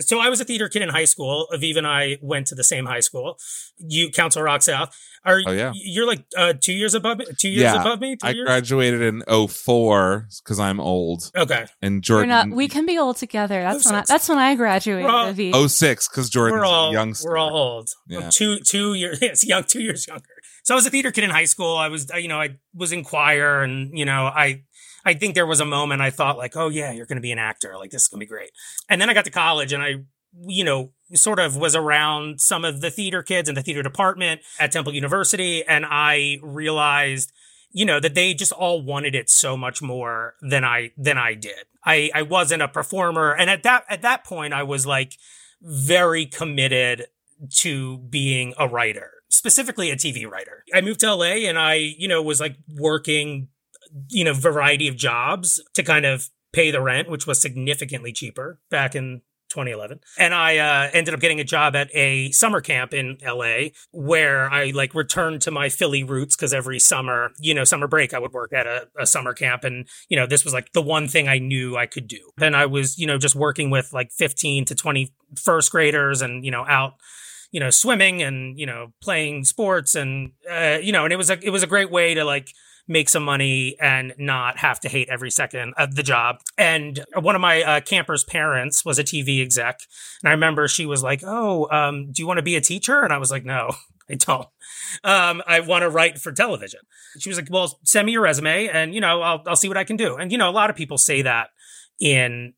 So 0.00 0.20
i 0.20 0.28
was 0.28 0.40
a 0.40 0.44
theater 0.44 0.68
kid 0.68 0.82
in 0.82 0.88
high 0.90 1.04
school 1.06 1.46
aviv 1.52 1.76
and 1.76 1.86
i 1.86 2.18
went 2.22 2.46
to 2.48 2.54
the 2.54 2.64
same 2.64 2.84
high 2.86 3.00
school 3.00 3.38
you 3.78 4.10
council 4.10 4.42
rock 4.42 4.62
south 4.62 4.94
are 5.24 5.40
Oh, 5.46 5.52
yeah. 5.52 5.72
you're 5.74 6.06
like 6.06 6.24
uh 6.36 6.54
two 6.58 6.72
years 6.72 6.94
above 6.94 7.18
me 7.18 7.26
two 7.38 7.48
years 7.50 7.62
Yeah, 7.62 7.80
above 7.80 8.00
me 8.00 8.16
I 8.22 8.30
Three 8.30 8.38
years? 8.38 8.46
graduated 8.46 9.02
in 9.02 9.22
04 9.48 10.28
because 10.42 10.58
I'm 10.60 10.80
old. 10.80 11.30
okay 11.36 11.66
And 11.82 12.02
Jordan 12.02 12.28
not. 12.30 12.48
We 12.50 12.68
can 12.68 12.86
be 12.86 12.98
old 12.98 13.16
together. 13.16 13.60
That's 13.62 13.84
when 13.84 13.94
I, 13.96 14.04
that's 14.06 14.28
when 14.28 14.38
I 14.38 14.54
graduated. 14.54 15.04
We're 15.04 15.10
all- 15.16 15.28
Avi. 15.28 15.68
06 15.68 16.08
because 16.08 16.30
Jordan's 16.30 16.60
we're 16.60 16.64
all 16.66 16.90
a 16.90 16.92
youngster. 16.92 17.28
we're 17.30 17.36
all 17.38 17.54
old. 17.56 17.88
Yeah. 18.08 18.30
Two 18.32 18.58
two 18.60 18.94
years 18.94 19.18
yes, 19.22 19.46
young 19.46 19.64
two 19.64 19.82
years 19.82 20.06
younger. 20.06 20.24
So 20.64 20.74
I 20.74 20.76
was 20.76 20.86
a 20.86 20.90
theater 20.90 21.10
kid 21.10 21.24
in 21.24 21.30
high 21.30 21.44
school. 21.46 21.76
I 21.76 21.88
was 21.88 22.10
you 22.16 22.28
know 22.28 22.40
I 22.40 22.56
was 22.74 22.92
in 22.92 23.04
choir 23.04 23.62
and 23.62 23.96
you 23.98 24.04
know 24.04 24.26
I 24.26 24.62
I 25.04 25.14
think 25.14 25.34
there 25.34 25.46
was 25.46 25.60
a 25.60 25.64
moment 25.64 26.02
I 26.02 26.10
thought 26.10 26.38
like 26.38 26.56
oh 26.56 26.68
yeah 26.68 26.92
you're 26.92 27.06
going 27.06 27.16
to 27.16 27.22
be 27.22 27.32
an 27.32 27.38
actor 27.38 27.76
like 27.76 27.90
this 27.90 28.02
is 28.02 28.08
going 28.08 28.20
to 28.20 28.26
be 28.26 28.28
great. 28.28 28.50
And 28.88 29.00
then 29.00 29.10
I 29.10 29.14
got 29.14 29.24
to 29.24 29.30
college 29.30 29.72
and 29.72 29.82
I 29.82 30.04
you 30.46 30.64
know 30.64 30.92
sort 31.14 31.38
of 31.38 31.56
was 31.56 31.74
around 31.74 32.40
some 32.40 32.64
of 32.64 32.80
the 32.80 32.90
theater 32.90 33.22
kids 33.22 33.48
in 33.48 33.54
the 33.54 33.62
theater 33.62 33.82
department 33.82 34.42
at 34.58 34.72
Temple 34.72 34.94
University 34.94 35.64
and 35.64 35.84
I 35.88 36.38
realized 36.42 37.32
you 37.72 37.84
know 37.84 38.00
that 38.00 38.14
they 38.14 38.34
just 38.34 38.52
all 38.52 38.82
wanted 38.82 39.14
it 39.14 39.30
so 39.30 39.56
much 39.56 39.80
more 39.82 40.34
than 40.40 40.64
I 40.64 40.92
than 40.96 41.18
I 41.18 41.34
did. 41.34 41.66
I 41.84 42.10
I 42.14 42.22
wasn't 42.22 42.62
a 42.62 42.68
performer 42.68 43.32
and 43.32 43.50
at 43.50 43.62
that 43.62 43.84
at 43.88 44.02
that 44.02 44.24
point 44.24 44.54
I 44.54 44.62
was 44.62 44.86
like 44.86 45.16
very 45.62 46.26
committed 46.26 47.06
to 47.48 47.98
being 47.98 48.54
a 48.58 48.68
writer, 48.68 49.10
specifically 49.28 49.90
a 49.90 49.96
TV 49.96 50.28
writer. 50.30 50.64
I 50.74 50.80
moved 50.80 51.00
to 51.00 51.14
LA 51.14 51.46
and 51.48 51.58
I, 51.58 51.74
you 51.74 52.08
know, 52.08 52.22
was 52.22 52.40
like 52.40 52.56
working, 52.68 53.48
you 54.08 54.24
know, 54.24 54.34
variety 54.34 54.88
of 54.88 54.96
jobs 54.96 55.62
to 55.74 55.82
kind 55.82 56.04
of 56.04 56.30
pay 56.52 56.70
the 56.70 56.80
rent, 56.80 57.08
which 57.08 57.26
was 57.26 57.40
significantly 57.40 58.12
cheaper 58.12 58.60
back 58.70 58.94
in 58.94 59.22
2011. 59.50 60.00
And 60.18 60.32
I 60.32 60.58
uh, 60.58 60.90
ended 60.92 61.12
up 61.12 61.20
getting 61.20 61.40
a 61.40 61.44
job 61.44 61.76
at 61.76 61.94
a 61.94 62.30
summer 62.30 62.60
camp 62.60 62.94
in 62.94 63.18
LA 63.24 63.70
where 63.90 64.50
I 64.50 64.70
like 64.70 64.94
returned 64.94 65.42
to 65.42 65.50
my 65.50 65.68
Philly 65.68 66.02
roots 66.02 66.36
because 66.36 66.54
every 66.54 66.78
summer, 66.78 67.32
you 67.38 67.52
know, 67.52 67.64
summer 67.64 67.88
break, 67.88 68.14
I 68.14 68.18
would 68.18 68.32
work 68.32 68.52
at 68.52 68.66
a, 68.66 68.88
a, 68.98 69.06
summer 69.06 69.34
camp. 69.34 69.64
And, 69.64 69.86
you 70.08 70.16
know, 70.16 70.26
this 70.26 70.44
was 70.44 70.54
like 70.54 70.72
the 70.72 70.82
one 70.82 71.08
thing 71.08 71.28
I 71.28 71.38
knew 71.38 71.76
I 71.76 71.86
could 71.86 72.06
do. 72.06 72.30
Then 72.38 72.54
I 72.54 72.66
was, 72.66 72.96
you 72.96 73.06
know, 73.06 73.18
just 73.18 73.34
working 73.34 73.70
with 73.70 73.92
like 73.92 74.12
15 74.12 74.64
to 74.66 74.74
20 74.74 75.12
first 75.36 75.72
graders 75.72 76.22
and, 76.22 76.44
you 76.44 76.50
know, 76.50 76.64
out 76.66 76.94
you 77.52 77.58
know 77.58 77.70
swimming 77.70 78.22
and 78.22 78.56
you 78.60 78.64
know 78.64 78.92
playing 79.02 79.42
sports 79.42 79.96
and 79.96 80.30
uh, 80.48 80.78
you 80.80 80.92
know 80.92 81.02
and 81.02 81.12
it 81.12 81.16
was 81.16 81.30
a 81.30 81.44
it 81.44 81.50
was 81.50 81.64
a 81.64 81.66
great 81.66 81.90
way 81.90 82.14
to 82.14 82.24
like 82.24 82.52
make 82.90 83.08
some 83.08 83.22
money 83.22 83.76
and 83.80 84.12
not 84.18 84.58
have 84.58 84.80
to 84.80 84.88
hate 84.88 85.08
every 85.08 85.30
second 85.30 85.72
of 85.78 85.94
the 85.94 86.02
job. 86.02 86.40
And 86.58 87.02
one 87.14 87.36
of 87.36 87.40
my 87.40 87.62
uh, 87.62 87.80
campers' 87.80 88.24
parents 88.24 88.84
was 88.84 88.98
a 88.98 89.04
TV 89.04 89.40
exec. 89.40 89.80
And 90.22 90.28
I 90.28 90.32
remember 90.32 90.66
she 90.66 90.86
was 90.86 91.02
like, 91.02 91.22
Oh, 91.24 91.68
um, 91.70 92.10
do 92.10 92.20
you 92.20 92.26
want 92.26 92.38
to 92.38 92.42
be 92.42 92.56
a 92.56 92.60
teacher? 92.60 93.02
And 93.02 93.12
I 93.12 93.18
was 93.18 93.30
like, 93.30 93.44
No, 93.44 93.70
I 94.10 94.14
don't. 94.14 94.48
Um, 95.04 95.40
I 95.46 95.60
want 95.60 95.82
to 95.82 95.88
write 95.88 96.18
for 96.18 96.32
television. 96.32 96.80
She 97.18 97.30
was 97.30 97.38
like, 97.38 97.48
Well, 97.48 97.78
send 97.84 98.06
me 98.06 98.12
your 98.12 98.22
resume 98.22 98.66
and, 98.68 98.92
you 98.92 99.00
know, 99.00 99.22
I'll, 99.22 99.42
I'll 99.46 99.56
see 99.56 99.68
what 99.68 99.76
I 99.76 99.84
can 99.84 99.96
do. 99.96 100.16
And, 100.16 100.32
you 100.32 100.38
know, 100.38 100.50
a 100.50 100.52
lot 100.52 100.68
of 100.68 100.74
people 100.74 100.98
say 100.98 101.22
that 101.22 101.50
in 102.00 102.54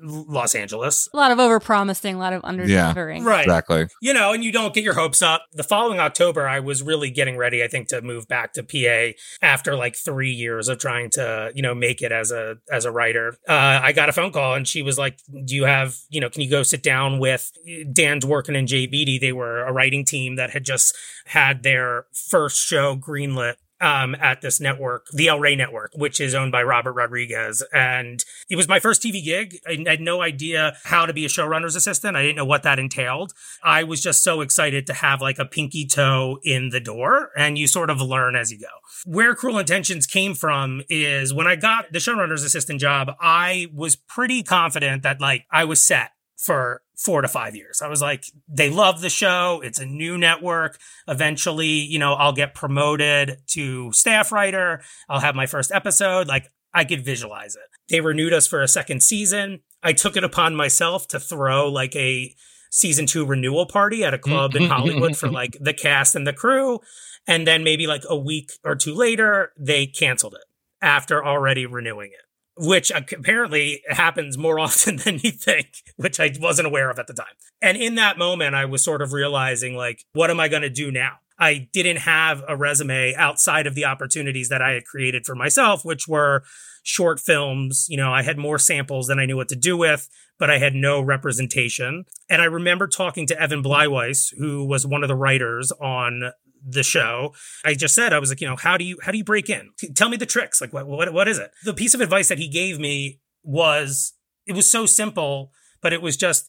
Los 0.00 0.54
Angeles. 0.54 1.08
A 1.12 1.16
lot 1.16 1.30
of 1.30 1.38
overpromising, 1.38 2.14
a 2.14 2.18
lot 2.18 2.32
of 2.32 2.42
underdelivering. 2.42 3.20
Yeah, 3.20 3.28
right. 3.28 3.44
Exactly. 3.44 3.86
You 4.00 4.14
know, 4.14 4.32
and 4.32 4.44
you 4.44 4.52
don't 4.52 4.74
get 4.74 4.84
your 4.84 4.94
hopes 4.94 5.22
up. 5.22 5.46
The 5.52 5.62
following 5.62 5.98
October, 5.98 6.46
I 6.46 6.60
was 6.60 6.82
really 6.82 7.10
getting 7.10 7.36
ready, 7.36 7.62
I 7.62 7.68
think, 7.68 7.88
to 7.88 8.00
move 8.00 8.28
back 8.28 8.52
to 8.54 8.62
PA 8.62 9.16
after 9.40 9.74
like 9.76 9.96
three 9.96 10.30
years 10.30 10.68
of 10.68 10.78
trying 10.78 11.10
to, 11.10 11.50
you 11.54 11.62
know, 11.62 11.74
make 11.74 12.02
it 12.02 12.12
as 12.12 12.30
a 12.30 12.56
as 12.70 12.84
a 12.84 12.92
writer. 12.92 13.36
Uh, 13.48 13.80
I 13.82 13.92
got 13.92 14.08
a 14.08 14.12
phone 14.12 14.32
call 14.32 14.54
and 14.54 14.66
she 14.66 14.82
was 14.82 14.98
like, 14.98 15.18
Do 15.44 15.54
you 15.54 15.64
have, 15.64 15.96
you 16.10 16.20
know, 16.20 16.30
can 16.30 16.42
you 16.42 16.50
go 16.50 16.62
sit 16.62 16.82
down 16.82 17.18
with 17.18 17.50
Dan 17.92 18.20
Dworkin 18.20 18.56
and 18.56 18.68
Jay 18.68 18.86
Beattie? 18.86 19.18
They 19.18 19.32
were 19.32 19.62
a 19.62 19.72
writing 19.72 20.04
team 20.04 20.36
that 20.36 20.50
had 20.50 20.64
just 20.64 20.96
had 21.26 21.62
their 21.62 22.06
first 22.12 22.58
show 22.58 22.96
greenlit 22.96 23.54
um, 23.82 24.14
at 24.14 24.40
this 24.40 24.60
network, 24.60 25.06
the 25.12 25.28
El 25.28 25.40
Rey 25.40 25.56
Network, 25.56 25.90
which 25.94 26.20
is 26.20 26.34
owned 26.34 26.52
by 26.52 26.62
Robert 26.62 26.92
Rodriguez. 26.92 27.62
And 27.74 28.24
it 28.48 28.56
was 28.56 28.68
my 28.68 28.78
first 28.78 29.02
TV 29.02 29.22
gig. 29.22 29.58
I 29.66 29.84
had 29.86 30.00
no 30.00 30.22
idea 30.22 30.76
how 30.84 31.04
to 31.04 31.12
be 31.12 31.24
a 31.24 31.28
showrunner's 31.28 31.74
assistant. 31.74 32.16
I 32.16 32.22
didn't 32.22 32.36
know 32.36 32.44
what 32.44 32.62
that 32.62 32.78
entailed. 32.78 33.32
I 33.62 33.82
was 33.82 34.00
just 34.00 34.22
so 34.22 34.40
excited 34.40 34.86
to 34.86 34.94
have 34.94 35.20
like 35.20 35.38
a 35.38 35.44
pinky 35.44 35.84
toe 35.84 36.38
in 36.44 36.70
the 36.70 36.80
door 36.80 37.30
and 37.36 37.58
you 37.58 37.66
sort 37.66 37.90
of 37.90 38.00
learn 38.00 38.36
as 38.36 38.52
you 38.52 38.58
go. 38.58 38.66
Where 39.04 39.34
Cruel 39.34 39.58
Intentions 39.58 40.06
came 40.06 40.34
from 40.34 40.82
is 40.88 41.34
when 41.34 41.48
I 41.48 41.56
got 41.56 41.92
the 41.92 41.98
showrunner's 41.98 42.44
assistant 42.44 42.80
job, 42.80 43.10
I 43.20 43.66
was 43.74 43.96
pretty 43.96 44.44
confident 44.44 45.02
that 45.02 45.20
like 45.20 45.44
I 45.50 45.64
was 45.64 45.82
set 45.82 46.12
for 46.42 46.82
four 46.96 47.22
to 47.22 47.28
five 47.28 47.54
years. 47.54 47.80
I 47.80 47.88
was 47.88 48.02
like, 48.02 48.24
they 48.48 48.68
love 48.68 49.00
the 49.00 49.08
show. 49.08 49.60
It's 49.62 49.78
a 49.78 49.86
new 49.86 50.18
network. 50.18 50.78
Eventually, 51.06 51.68
you 51.68 52.00
know, 52.00 52.14
I'll 52.14 52.32
get 52.32 52.54
promoted 52.54 53.38
to 53.48 53.92
staff 53.92 54.32
writer. 54.32 54.82
I'll 55.08 55.20
have 55.20 55.36
my 55.36 55.46
first 55.46 55.70
episode. 55.72 56.26
Like 56.26 56.50
I 56.74 56.84
could 56.84 57.04
visualize 57.04 57.54
it. 57.54 57.62
They 57.88 58.00
renewed 58.00 58.32
us 58.32 58.48
for 58.48 58.60
a 58.60 58.68
second 58.68 59.04
season. 59.04 59.60
I 59.84 59.92
took 59.92 60.16
it 60.16 60.24
upon 60.24 60.56
myself 60.56 61.06
to 61.08 61.20
throw 61.20 61.68
like 61.68 61.94
a 61.94 62.34
season 62.70 63.06
two 63.06 63.24
renewal 63.24 63.66
party 63.66 64.02
at 64.02 64.14
a 64.14 64.18
club 64.18 64.56
in 64.56 64.68
Hollywood 64.68 65.16
for 65.16 65.28
like 65.30 65.56
the 65.60 65.74
cast 65.74 66.16
and 66.16 66.26
the 66.26 66.32
crew. 66.32 66.80
And 67.28 67.46
then 67.46 67.62
maybe 67.62 67.86
like 67.86 68.02
a 68.08 68.16
week 68.16 68.50
or 68.64 68.74
two 68.74 68.94
later, 68.94 69.52
they 69.56 69.86
canceled 69.86 70.34
it 70.34 70.44
after 70.80 71.24
already 71.24 71.66
renewing 71.66 72.10
it 72.12 72.31
which 72.56 72.92
uh, 72.92 73.00
apparently 73.16 73.82
happens 73.88 74.36
more 74.36 74.58
often 74.66 74.96
than 74.96 75.18
you 75.22 75.30
think, 75.30 75.68
which 75.96 76.20
I 76.20 76.32
wasn't 76.40 76.66
aware 76.66 76.90
of 76.90 76.98
at 76.98 77.06
the 77.06 77.14
time. 77.14 77.34
And 77.60 77.76
in 77.76 77.94
that 77.96 78.18
moment, 78.18 78.54
I 78.54 78.64
was 78.64 78.84
sort 78.84 79.02
of 79.02 79.12
realizing, 79.12 79.74
like, 79.74 80.04
what 80.12 80.30
am 80.30 80.40
I 80.40 80.48
going 80.48 80.62
to 80.62 80.70
do 80.70 80.90
now? 80.90 81.18
I 81.38 81.68
didn't 81.72 81.98
have 81.98 82.44
a 82.46 82.56
resume 82.56 83.14
outside 83.14 83.66
of 83.66 83.74
the 83.74 83.84
opportunities 83.84 84.48
that 84.48 84.62
I 84.62 84.72
had 84.72 84.84
created 84.84 85.26
for 85.26 85.34
myself, 85.34 85.84
which 85.84 86.06
were 86.06 86.44
short 86.82 87.18
films. 87.18 87.86
You 87.88 87.96
know, 87.96 88.12
I 88.12 88.22
had 88.22 88.38
more 88.38 88.58
samples 88.58 89.06
than 89.06 89.18
I 89.18 89.26
knew 89.26 89.36
what 89.36 89.48
to 89.48 89.56
do 89.56 89.76
with, 89.76 90.08
but 90.38 90.50
I 90.50 90.58
had 90.58 90.74
no 90.74 91.00
representation. 91.00 92.04
And 92.28 92.42
I 92.42 92.46
remember 92.46 92.86
talking 92.86 93.26
to 93.26 93.40
Evan 93.40 93.62
Bleiweiss, 93.62 94.34
who 94.38 94.64
was 94.64 94.86
one 94.86 95.02
of 95.02 95.08
the 95.08 95.16
writers 95.16 95.72
on 95.72 96.32
the 96.64 96.82
show. 96.82 97.34
I 97.64 97.74
just 97.74 97.94
said 97.94 98.12
I 98.12 98.18
was 98.18 98.30
like, 98.30 98.40
you 98.40 98.46
know, 98.46 98.56
how 98.56 98.76
do 98.76 98.84
you 98.84 98.98
how 99.02 99.12
do 99.12 99.18
you 99.18 99.24
break 99.24 99.50
in? 99.50 99.70
Tell 99.94 100.08
me 100.08 100.16
the 100.16 100.26
tricks. 100.26 100.60
Like 100.60 100.72
what 100.72 100.86
what 100.86 101.12
what 101.12 101.28
is 101.28 101.38
it? 101.38 101.50
The 101.64 101.74
piece 101.74 101.94
of 101.94 102.00
advice 102.00 102.28
that 102.28 102.38
he 102.38 102.48
gave 102.48 102.78
me 102.78 103.20
was 103.42 104.14
it 104.46 104.54
was 104.54 104.70
so 104.70 104.86
simple, 104.86 105.52
but 105.80 105.92
it 105.92 106.02
was 106.02 106.16
just 106.16 106.48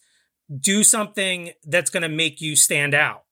do 0.60 0.84
something 0.84 1.51
that's 1.63 1.89
going 1.89 2.03
to 2.03 2.10
make 2.10 2.41
you 2.41 2.55
stand 2.55 2.93
out. 2.93 3.24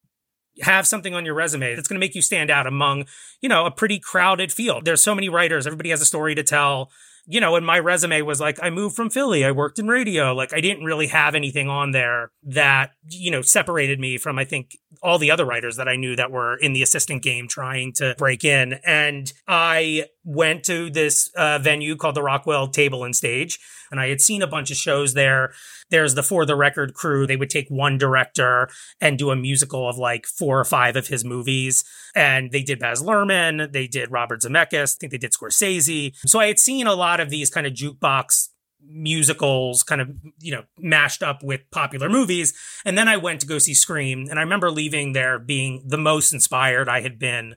Have 0.61 0.87
something 0.87 1.13
on 1.13 1.25
your 1.25 1.33
resume 1.33 1.75
that's 1.75 1.87
going 1.87 1.99
to 1.99 2.05
make 2.05 2.15
you 2.15 2.21
stand 2.21 2.49
out 2.49 2.67
among, 2.67 3.05
you 3.41 3.49
know, 3.49 3.65
a 3.65 3.71
pretty 3.71 3.99
crowded 3.99 4.51
field. 4.51 4.85
There's 4.85 5.01
so 5.01 5.15
many 5.15 5.29
writers, 5.29 5.65
everybody 5.65 5.89
has 5.89 6.01
a 6.01 6.05
story 6.05 6.35
to 6.35 6.43
tell 6.43 6.91
you 7.31 7.39
know, 7.39 7.55
and 7.55 7.65
my 7.65 7.79
resume 7.79 8.21
was 8.23 8.41
like, 8.41 8.59
I 8.61 8.69
moved 8.69 8.93
from 8.93 9.09
Philly. 9.09 9.45
I 9.45 9.51
worked 9.51 9.79
in 9.79 9.87
radio. 9.87 10.33
Like, 10.33 10.53
I 10.53 10.59
didn't 10.59 10.83
really 10.83 11.07
have 11.07 11.33
anything 11.33 11.69
on 11.69 11.91
there 11.91 12.31
that, 12.43 12.91
you 13.09 13.31
know, 13.31 13.41
separated 13.41 14.01
me 14.01 14.17
from, 14.17 14.37
I 14.37 14.43
think, 14.43 14.77
all 15.01 15.17
the 15.17 15.31
other 15.31 15.45
writers 15.45 15.77
that 15.77 15.87
I 15.87 15.95
knew 15.95 16.17
that 16.17 16.29
were 16.29 16.57
in 16.57 16.73
the 16.73 16.83
assistant 16.83 17.23
game 17.23 17.47
trying 17.47 17.93
to 17.93 18.15
break 18.17 18.43
in. 18.43 18.73
And 18.85 19.31
I 19.47 20.07
went 20.23 20.63
to 20.65 20.89
this 20.89 21.29
uh, 21.35 21.59
venue 21.59 21.95
called 21.95 22.15
the 22.15 22.23
Rockwell 22.23 22.67
Table 22.67 23.03
and 23.03 23.15
Stage, 23.15 23.59
and 23.91 23.99
I 23.99 24.07
had 24.07 24.21
seen 24.21 24.41
a 24.41 24.47
bunch 24.47 24.71
of 24.71 24.77
shows 24.77 25.13
there. 25.13 25.53
There's 25.89 26.15
the 26.15 26.23
For 26.23 26.45
the 26.45 26.55
Record 26.55 26.93
crew. 26.93 27.27
They 27.27 27.35
would 27.35 27.49
take 27.49 27.67
one 27.69 27.97
director 27.97 28.69
and 29.01 29.17
do 29.17 29.29
a 29.29 29.35
musical 29.35 29.87
of 29.87 29.97
like 29.97 30.25
four 30.25 30.59
or 30.59 30.65
five 30.65 30.95
of 30.95 31.07
his 31.07 31.25
movies. 31.25 31.83
And 32.15 32.51
they 32.51 32.63
did 32.63 32.79
Baz 32.79 33.03
Luhrmann. 33.03 33.71
They 33.71 33.87
did 33.87 34.09
Robert 34.09 34.41
Zemeckis. 34.41 34.95
I 34.95 34.97
think 34.99 35.11
they 35.11 35.17
did 35.17 35.33
Scorsese. 35.33 36.15
So 36.25 36.39
I 36.39 36.47
had 36.47 36.59
seen 36.59 36.87
a 36.87 36.95
lot 36.95 37.19
of 37.19 37.29
these 37.29 37.49
kind 37.49 37.67
of 37.67 37.73
jukebox 37.73 38.47
musicals 38.83 39.83
kind 39.83 40.01
of, 40.01 40.09
you 40.39 40.51
know, 40.51 40.63
mashed 40.79 41.21
up 41.21 41.43
with 41.43 41.69
popular 41.71 42.09
movies. 42.09 42.53
And 42.85 42.97
then 42.97 43.07
I 43.07 43.17
went 43.17 43.41
to 43.41 43.47
go 43.47 43.59
see 43.59 43.73
Scream. 43.73 44.27
And 44.29 44.39
I 44.39 44.43
remember 44.43 44.71
leaving 44.71 45.11
there 45.11 45.37
being 45.37 45.83
the 45.85 45.97
most 45.97 46.33
inspired 46.33 46.87
I 46.87 47.01
had 47.01 47.19
been 47.19 47.55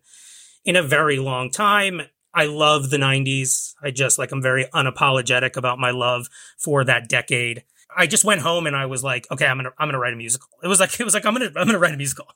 in 0.65 0.77
a 0.77 0.83
very 0.83 1.19
long 1.19 1.51
time. 1.51 2.03
I 2.35 2.47
love 2.47 2.91
the 2.91 2.97
90s. 2.97 3.75
I 3.83 3.91
just 3.91 4.19
like, 4.19 4.33
I'm 4.33 4.43
very 4.43 4.65
unapologetic 4.75 5.57
about 5.57 5.79
my 5.79 5.91
love 5.91 6.29
for 6.59 6.85
that 6.85 7.09
decade. 7.09 7.65
I 7.97 8.07
just 8.07 8.25
went 8.25 8.41
home 8.41 8.67
and 8.67 8.75
I 8.75 8.87
was 8.87 9.05
like, 9.05 9.27
okay, 9.31 9.47
I'm 9.47 9.59
gonna 9.59 9.71
I'm 9.79 9.89
gonna 9.89 9.99
write 10.01 10.15
a 10.15 10.17
musical. 10.17 10.49
It 10.63 10.69
was 10.69 10.81
like 10.81 10.99
it 10.99 11.05
was 11.05 11.15
like 11.15 11.25
I'm 11.25 11.35
gonna 11.35 11.53
I'm 11.57 11.67
gonna 11.67 11.79
write 11.79 11.95
a 11.95 11.97
musical. 11.97 12.27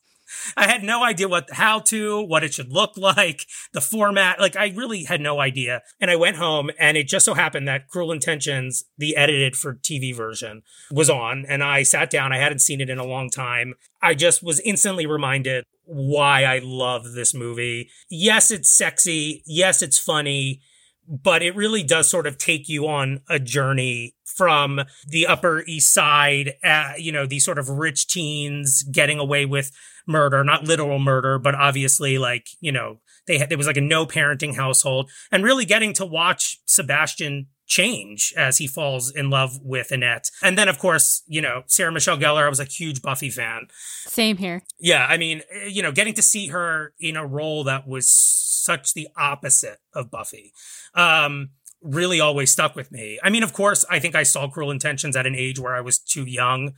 I 0.56 0.66
had 0.66 0.82
no 0.82 1.02
idea 1.02 1.28
what 1.28 1.50
how 1.52 1.80
to, 1.80 2.22
what 2.22 2.44
it 2.44 2.54
should 2.54 2.72
look 2.72 2.96
like, 2.96 3.46
the 3.72 3.80
format. 3.80 4.40
Like 4.40 4.56
I 4.56 4.72
really 4.76 5.04
had 5.04 5.20
no 5.20 5.40
idea. 5.40 5.82
And 6.00 6.10
I 6.10 6.16
went 6.16 6.36
home 6.36 6.70
and 6.78 6.96
it 6.96 7.08
just 7.08 7.24
so 7.24 7.34
happened 7.34 7.66
that 7.66 7.88
Cruel 7.88 8.12
Intentions, 8.12 8.84
the 8.96 9.16
edited 9.16 9.56
for 9.56 9.74
TV 9.74 10.14
version, 10.14 10.62
was 10.90 11.10
on. 11.10 11.44
And 11.48 11.62
I 11.62 11.82
sat 11.82 12.10
down. 12.10 12.32
I 12.32 12.38
hadn't 12.38 12.60
seen 12.60 12.80
it 12.80 12.90
in 12.90 12.98
a 12.98 13.04
long 13.04 13.30
time. 13.30 13.74
I 14.02 14.14
just 14.14 14.42
was 14.42 14.60
instantly 14.60 15.06
reminded 15.06 15.64
why 15.88 16.44
I 16.44 16.60
love 16.62 17.12
this 17.12 17.34
movie. 17.34 17.90
Yes, 18.10 18.50
it's 18.50 18.70
sexy. 18.70 19.42
Yes, 19.46 19.82
it's 19.82 19.98
funny 19.98 20.60
but 21.08 21.42
it 21.42 21.56
really 21.56 21.82
does 21.82 22.08
sort 22.10 22.26
of 22.26 22.36
take 22.36 22.68
you 22.68 22.86
on 22.86 23.20
a 23.28 23.38
journey 23.38 24.14
from 24.36 24.80
the 25.06 25.26
Upper 25.26 25.64
East 25.66 25.92
Side, 25.92 26.54
uh, 26.62 26.92
you 26.98 27.10
know, 27.10 27.26
these 27.26 27.44
sort 27.44 27.58
of 27.58 27.68
rich 27.68 28.06
teens 28.06 28.82
getting 28.82 29.18
away 29.18 29.46
with 29.46 29.72
murder, 30.06 30.44
not 30.44 30.64
literal 30.64 30.98
murder, 30.98 31.38
but 31.38 31.54
obviously 31.54 32.18
like, 32.18 32.48
you 32.60 32.70
know, 32.70 33.00
they 33.26 33.38
had, 33.38 33.48
there 33.48 33.58
was 33.58 33.66
like 33.66 33.76
a 33.76 33.82
no 33.82 34.06
parenting 34.06 34.54
household 34.54 35.10
and 35.32 35.44
really 35.44 35.64
getting 35.64 35.92
to 35.94 36.06
watch 36.06 36.60
Sebastian 36.66 37.46
change 37.68 38.34
as 38.36 38.58
he 38.58 38.66
falls 38.66 39.10
in 39.10 39.30
love 39.30 39.60
with 39.62 39.92
Annette. 39.92 40.30
And 40.42 40.58
then, 40.58 40.68
of 40.68 40.78
course, 40.78 41.22
you 41.28 41.40
know, 41.40 41.62
Sarah 41.66 41.92
Michelle 41.92 42.18
Gellar, 42.18 42.44
I 42.44 42.48
was 42.48 42.58
a 42.58 42.64
huge 42.64 43.02
Buffy 43.02 43.30
fan. 43.30 43.68
Same 44.06 44.38
here. 44.38 44.62
Yeah. 44.80 45.06
I 45.08 45.18
mean, 45.18 45.42
you 45.68 45.82
know, 45.82 45.92
getting 45.92 46.14
to 46.14 46.22
see 46.22 46.48
her 46.48 46.94
in 46.98 47.16
a 47.16 47.26
role 47.26 47.64
that 47.64 47.86
was 47.86 48.08
such 48.08 48.94
the 48.94 49.08
opposite 49.16 49.78
of 49.94 50.10
Buffy. 50.10 50.52
Um, 50.94 51.50
really 51.82 52.20
always 52.20 52.50
stuck 52.50 52.74
with 52.74 52.90
me. 52.90 53.20
I 53.22 53.30
mean, 53.30 53.42
of 53.42 53.52
course, 53.52 53.84
I 53.88 54.00
think 54.00 54.16
I 54.16 54.24
saw 54.24 54.48
Cruel 54.48 54.70
Intentions 54.70 55.14
at 55.14 55.26
an 55.26 55.34
age 55.34 55.60
where 55.60 55.76
I 55.76 55.80
was 55.80 55.98
too 55.98 56.24
young 56.24 56.72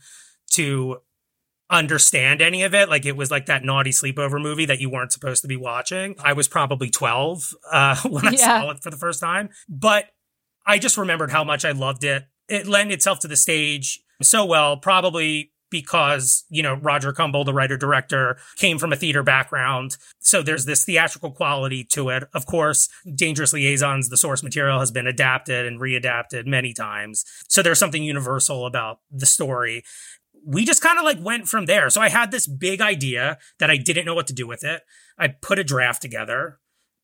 to 0.51 0.97
understand 1.69 2.41
any 2.41 2.63
of 2.63 2.75
it. 2.75 2.89
Like 2.89 3.05
it 3.05 3.15
was 3.15 3.31
like 3.31 3.45
that 3.45 3.63
naughty 3.63 3.91
sleepover 3.91 4.41
movie 4.41 4.65
that 4.65 4.79
you 4.81 4.89
weren't 4.89 5.13
supposed 5.13 5.41
to 5.43 5.47
be 5.47 5.55
watching. 5.55 6.15
I 6.19 6.33
was 6.33 6.49
probably 6.49 6.89
12 6.89 7.55
uh, 7.71 7.95
when 8.09 8.27
I 8.27 8.31
yeah. 8.31 8.61
saw 8.61 8.71
it 8.71 8.83
for 8.83 8.89
the 8.91 8.97
first 8.97 9.21
time, 9.21 9.49
but 9.69 10.05
I 10.65 10.77
just 10.77 10.97
remembered 10.97 11.31
how 11.31 11.43
much 11.43 11.65
I 11.65 11.71
loved 11.71 12.03
it. 12.03 12.25
It 12.47 12.67
lent 12.67 12.91
itself 12.91 13.19
to 13.19 13.27
the 13.27 13.35
stage 13.35 14.01
so 14.21 14.45
well, 14.45 14.77
probably 14.77 15.51
because, 15.71 16.43
you 16.49 16.61
know, 16.61 16.73
Roger 16.75 17.13
Kumble, 17.13 17.45
the 17.45 17.53
writer 17.53 17.77
director, 17.77 18.37
came 18.57 18.77
from 18.77 18.91
a 18.91 18.97
theater 18.97 19.23
background. 19.23 19.97
So 20.19 20.43
there's 20.43 20.65
this 20.65 20.83
theatrical 20.83 21.31
quality 21.31 21.83
to 21.85 22.09
it. 22.09 22.25
Of 22.33 22.45
course, 22.45 22.89
Dangerous 23.15 23.53
Liaisons, 23.53 24.09
the 24.09 24.17
source 24.17 24.43
material 24.43 24.79
has 24.79 24.91
been 24.91 25.07
adapted 25.07 25.65
and 25.65 25.79
readapted 25.79 26.45
many 26.45 26.73
times. 26.73 27.23
So 27.47 27.63
there's 27.63 27.79
something 27.79 28.03
universal 28.03 28.65
about 28.65 28.99
the 29.09 29.25
story. 29.25 29.83
We 30.45 30.65
just 30.65 30.83
kind 30.83 30.99
of 30.99 31.05
like 31.05 31.23
went 31.23 31.47
from 31.47 31.67
there. 31.67 31.89
So 31.89 32.01
I 32.01 32.09
had 32.09 32.31
this 32.31 32.47
big 32.47 32.81
idea 32.81 33.37
that 33.59 33.71
I 33.71 33.77
didn't 33.77 34.05
know 34.05 34.15
what 34.15 34.27
to 34.27 34.33
do 34.33 34.47
with 34.47 34.63
it. 34.63 34.81
I 35.17 35.29
put 35.29 35.59
a 35.59 35.63
draft 35.63 36.01
together 36.01 36.59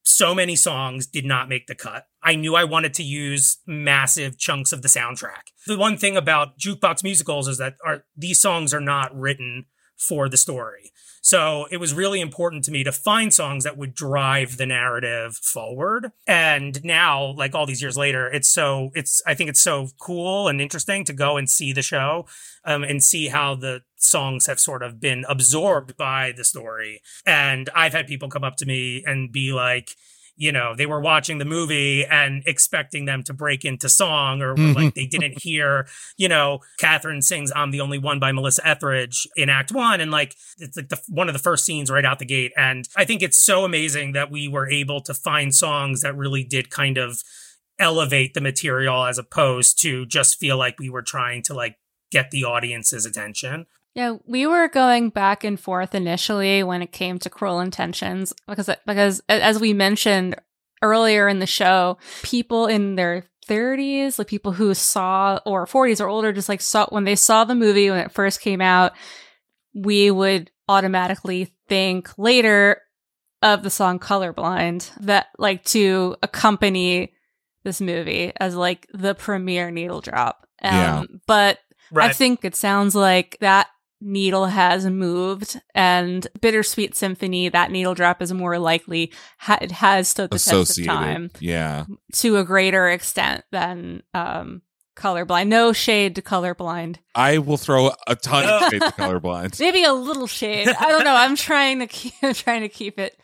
so 0.08 0.34
many 0.34 0.56
songs 0.56 1.06
did 1.06 1.26
not 1.26 1.50
make 1.50 1.68
the 1.68 1.76
cut. 1.76 2.08
I 2.28 2.36
knew 2.36 2.56
I 2.56 2.66
wanted 2.66 2.94
to 2.96 3.04
use 3.04 3.60
massive 3.66 4.38
chunks 4.38 4.74
of 4.74 4.82
the 4.82 4.90
soundtrack. 4.90 5.54
The 5.66 5.78
one 5.78 5.96
thing 5.96 6.18
about 6.18 6.60
jukebox 6.60 7.02
musicals 7.02 7.48
is 7.48 7.58
that 7.58 7.76
are, 7.86 8.04
these 8.18 8.42
songs 8.42 8.74
are 8.74 8.82
not 8.82 9.18
written 9.18 9.68
for 9.96 10.28
the 10.28 10.36
story. 10.36 10.92
So 11.22 11.68
it 11.72 11.78
was 11.78 11.94
really 11.94 12.20
important 12.20 12.66
to 12.66 12.72
me 12.72 12.84
to 12.84 12.92
find 12.92 13.34
songs 13.34 13.64
that 13.64 13.78
would 13.78 13.94
drive 13.94 14.58
the 14.58 14.66
narrative 14.66 15.38
forward. 15.38 16.12
And 16.28 16.84
now, 16.84 17.28
like 17.28 17.56
all 17.56 17.66
these 17.66 17.82
years 17.82 17.96
later, 17.96 18.28
it's 18.28 18.50
so, 18.50 18.92
it's, 18.94 19.22
I 19.26 19.34
think 19.34 19.50
it's 19.50 19.62
so 19.62 19.88
cool 19.98 20.50
and 20.50 20.60
interesting 20.60 21.06
to 21.06 21.14
go 21.14 21.38
and 21.38 21.50
see 21.50 21.72
the 21.72 21.82
show 21.82 22.26
um, 22.66 22.84
and 22.84 23.02
see 23.02 23.30
how 23.30 23.56
the 23.56 23.84
songs 23.96 24.48
have 24.48 24.60
sort 24.60 24.84
of 24.84 25.00
been 25.00 25.26
absorbed 25.30 25.96
by 25.96 26.34
the 26.36 26.44
story. 26.44 27.02
And 27.26 27.70
I've 27.74 27.94
had 27.94 28.06
people 28.06 28.28
come 28.28 28.44
up 28.44 28.58
to 28.58 28.66
me 28.66 29.02
and 29.06 29.32
be 29.32 29.54
like, 29.54 29.96
you 30.38 30.52
know, 30.52 30.76
they 30.76 30.86
were 30.86 31.02
watching 31.02 31.40
the 31.40 31.46
movie 31.46 32.06
and 32.06 32.44
expecting 32.46 33.06
them 33.06 33.24
to 33.24 33.34
break 33.34 33.66
into 33.66 33.90
song 33.90 34.42
or 34.42 34.56
mm-hmm. 34.56 34.74
like 34.74 34.94
they 34.94 35.08
didn't 35.08 35.42
hear, 35.42 35.88
you 36.16 36.30
know, 36.30 36.60
Catherine 36.80 37.24
sings 37.24 37.52
I'm 37.56 37.72
the 37.72 37.82
Only 37.82 37.98
One 37.98 38.20
by 38.20 38.32
Melissa 38.32 38.66
Etheridge 38.66 39.28
in 39.36 39.50
Act 39.50 39.72
One. 39.72 40.00
And 40.00 40.12
like, 40.12 40.36
it's 40.60 40.78
like 40.78 40.90
the, 40.90 41.02
one 41.10 41.28
of 41.28 41.34
the 41.34 41.40
first 41.40 41.66
scenes 41.66 41.90
right 41.90 42.06
out 42.06 42.20
the 42.20 42.26
gate. 42.26 42.54
And 42.56 42.88
I 42.96 43.04
think 43.04 43.24
it's 43.24 43.38
so 43.38 43.66
amazing 43.66 44.12
that 44.14 44.30
we 44.30 44.48
were 44.48 44.70
able 44.70 45.02
to 45.02 45.14
find 45.14 45.54
songs 45.54 46.02
that 46.02 46.16
really 46.16 46.44
did 46.44 46.70
kind 46.70 46.98
of 46.98 47.24
elevate 47.80 48.34
the 48.34 48.42
material 48.42 49.06
as 49.06 49.18
opposed 49.18 49.82
to 49.82 50.06
just 50.06 50.40
feel 50.40 50.58
like 50.58 50.80
we 50.80 50.90
were 50.90 51.02
trying 51.02 51.42
to 51.44 51.54
like 51.54 51.78
get 52.12 52.32
the 52.32 52.44
audience's 52.44 53.06
attention. 53.06 53.66
Yeah, 53.98 54.18
we 54.28 54.46
were 54.46 54.68
going 54.68 55.10
back 55.10 55.44
and 55.44 55.60
forth 55.60 55.96
initially 55.96 56.62
when 56.62 56.84
it 56.84 56.92
came 56.92 57.18
to 57.18 57.32
Cruel 57.32 57.60
Intentions 57.60 58.32
because 58.48 58.70
because 58.86 59.24
as 59.28 59.60
we 59.60 59.74
mentioned 59.74 60.36
earlier 60.84 61.28
in 61.28 61.40
the 61.40 61.48
show, 61.48 61.98
people 62.22 62.68
in 62.68 62.94
their 62.94 63.24
30s, 63.48 64.20
like 64.20 64.28
people 64.28 64.52
who 64.52 64.76
saw 64.76 65.40
or 65.48 65.66
40s 65.66 66.00
or 66.00 66.08
older 66.08 66.32
just 66.32 66.48
like 66.48 66.62
saw 66.62 66.86
when 66.90 67.06
they 67.06 67.16
saw 67.16 67.44
the 67.44 67.56
movie 67.56 67.90
when 67.90 67.98
it 67.98 68.12
first 68.12 68.40
came 68.40 68.62
out, 68.62 68.94
we 69.74 70.12
would 70.12 70.52
automatically 70.70 71.52
think 71.68 72.16
later 72.20 72.80
of 73.42 73.64
the 73.64 73.72
song 73.72 73.98
Colorblind 73.98 74.94
that 75.00 75.26
like 75.40 75.64
to 75.66 76.16
accompany 76.22 77.14
this 77.64 77.82
movie 77.82 78.32
as 78.40 78.56
like 78.56 78.86
the 78.94 79.16
premiere 79.16 79.72
needle 79.72 80.02
drop. 80.02 80.46
Um, 80.62 80.72
yeah. 80.72 81.04
but 81.26 81.58
Right. 81.92 82.10
I 82.10 82.14
think 82.14 82.44
it 82.44 82.56
sounds 82.56 82.96
like 82.96 83.38
that 83.40 83.68
needle 84.00 84.46
has 84.46 84.86
moved 84.86 85.60
and 85.74 86.28
bittersweet 86.40 86.96
symphony 86.96 87.50
that 87.50 87.72
needle 87.72 87.96
drop 87.96 88.22
is 88.22 88.32
more 88.32 88.60
likely 88.60 89.12
ha- 89.40 89.58
it 89.62 89.72
has 89.72 90.08
stood 90.08 90.30
the 90.30 90.38
test 90.38 90.78
of 90.78 90.86
time 90.86 91.32
yeah. 91.40 91.86
to 92.14 92.38
a 92.38 92.44
greater 92.44 92.88
extent 92.90 93.44
than 93.52 94.04
um 94.14 94.62
colorblind. 94.98 95.48
No 95.48 95.72
shade 95.72 96.16
to 96.16 96.22
colorblind. 96.22 96.98
I 97.16 97.38
will 97.38 97.58
throw 97.58 97.92
a 98.08 98.16
ton 98.16 98.46
of 98.46 98.70
shade 98.70 98.82
to 98.82 98.92
colorblind. 98.98 99.60
Maybe 99.60 99.84
a 99.84 99.94
little 99.94 100.28
shade. 100.28 100.68
I 100.68 100.90
don't 100.90 101.06
know. 101.06 101.16
I'm 101.16 101.36
trying 101.36 101.80
to 101.80 101.88
keep 101.88 102.14
I'm 102.22 102.34
trying 102.34 102.62
to 102.62 102.70
keep 102.70 103.00
it 103.00 103.18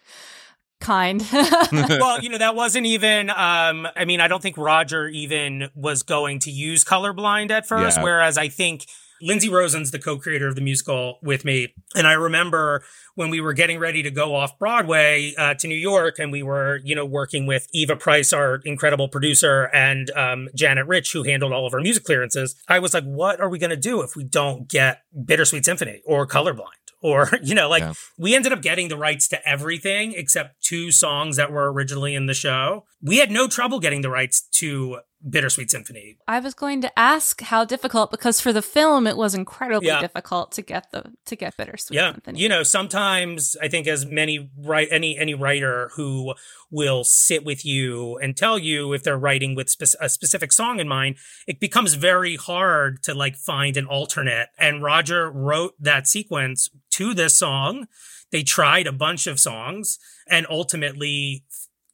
kind. 0.79 1.25
well, 1.71 2.21
you 2.21 2.29
know, 2.29 2.37
that 2.37 2.55
wasn't 2.55 2.85
even, 2.85 3.29
um, 3.29 3.87
I 3.95 4.05
mean, 4.05 4.21
I 4.21 4.27
don't 4.27 4.41
think 4.41 4.57
Roger 4.57 5.07
even 5.07 5.69
was 5.75 6.03
going 6.03 6.39
to 6.39 6.51
use 6.51 6.83
colorblind 6.83 7.51
at 7.51 7.65
first, 7.65 7.97
yeah. 7.97 8.03
whereas 8.03 8.37
I 8.37 8.49
think 8.49 8.85
Lindsay 9.23 9.49
Rosen's 9.49 9.91
the 9.91 9.99
co-creator 9.99 10.47
of 10.49 10.55
the 10.55 10.61
musical 10.61 11.19
with 11.23 11.45
me. 11.45 11.73
And 11.95 12.05
I 12.05 12.13
remember 12.13 12.83
when 13.15 13.29
we 13.29 13.39
were 13.39 13.53
getting 13.53 13.79
ready 13.79 14.03
to 14.03 14.11
go 14.11 14.35
off 14.35 14.59
Broadway 14.59 15.33
uh, 15.37 15.53
to 15.55 15.67
New 15.67 15.75
York 15.75 16.19
and 16.19 16.31
we 16.31 16.43
were, 16.43 16.81
you 16.83 16.93
know, 16.93 17.05
working 17.05 17.45
with 17.45 17.67
Eva 17.71 17.95
Price, 17.95 18.33
our 18.33 18.59
incredible 18.65 19.07
producer, 19.07 19.69
and 19.73 20.11
um, 20.11 20.49
Janet 20.53 20.87
Rich, 20.87 21.13
who 21.13 21.23
handled 21.23 21.53
all 21.53 21.65
of 21.65 21.73
our 21.73 21.79
music 21.79 22.03
clearances. 22.03 22.55
I 22.67 22.79
was 22.79 22.93
like, 22.93 23.05
what 23.05 23.39
are 23.39 23.49
we 23.49 23.59
going 23.59 23.69
to 23.69 23.77
do 23.77 24.01
if 24.01 24.15
we 24.15 24.25
don't 24.25 24.67
get 24.67 25.03
Bittersweet 25.25 25.63
Symphony 25.63 26.01
or 26.05 26.27
Colorblind? 26.27 26.67
Or, 27.01 27.29
you 27.43 27.55
know, 27.55 27.69
like 27.69 27.81
yeah. 27.81 27.93
we 28.17 28.35
ended 28.35 28.51
up 28.51 28.61
getting 28.61 28.89
the 28.89 28.97
rights 28.97 29.29
to 29.29 29.47
everything 29.47 30.13
except 30.13 30.61
two 30.61 30.91
songs 30.91 31.37
that 31.37 31.49
were 31.49 31.71
originally 31.71 32.13
in 32.13 32.25
the 32.25 32.33
show. 32.33 32.85
We 33.01 33.17
had 33.17 33.31
no 33.31 33.47
trouble 33.47 33.79
getting 33.79 34.01
the 34.01 34.09
rights 34.09 34.41
to 34.55 34.99
Bittersweet 35.27 35.71
Symphony. 35.71 36.17
I 36.27 36.39
was 36.39 36.53
going 36.53 36.81
to 36.81 36.99
ask 36.99 37.41
how 37.41 37.63
difficult 37.63 38.11
because 38.11 38.39
for 38.39 38.51
the 38.51 38.61
film 38.61 39.07
it 39.07 39.15
was 39.15 39.33
incredibly 39.33 39.87
yeah. 39.87 40.01
difficult 40.01 40.51
to 40.53 40.61
get 40.61 40.91
the 40.91 41.13
to 41.25 41.35
get 41.35 41.55
Bittersweet 41.55 41.95
yeah. 41.95 42.11
Symphony. 42.11 42.39
You 42.39 42.49
know, 42.49 42.63
sometimes 42.63 43.55
I 43.61 43.67
think 43.67 43.87
as 43.87 44.05
many 44.05 44.49
write 44.57 44.89
any 44.91 45.17
any 45.17 45.33
writer 45.33 45.91
who 45.95 46.33
will 46.69 47.03
sit 47.03 47.45
with 47.45 47.65
you 47.65 48.17
and 48.17 48.35
tell 48.35 48.59
you 48.59 48.93
if 48.93 49.03
they're 49.03 49.17
writing 49.17 49.55
with 49.55 49.69
spe- 49.69 49.95
a 50.01 50.09
specific 50.09 50.51
song 50.51 50.79
in 50.79 50.87
mind, 50.87 51.15
it 51.47 51.59
becomes 51.59 51.93
very 51.93 52.35
hard 52.35 53.01
to 53.03 53.13
like 53.13 53.35
find 53.35 53.77
an 53.77 53.85
alternate. 53.85 54.49
And 54.57 54.83
Roger 54.83 55.31
wrote 55.31 55.75
that 55.79 56.07
sequence 56.07 56.69
to 56.91 57.13
this 57.13 57.37
song. 57.37 57.87
They 58.31 58.43
tried 58.43 58.87
a 58.87 58.91
bunch 58.91 59.27
of 59.27 59.39
songs 59.39 59.99
and 60.27 60.47
ultimately 60.49 61.43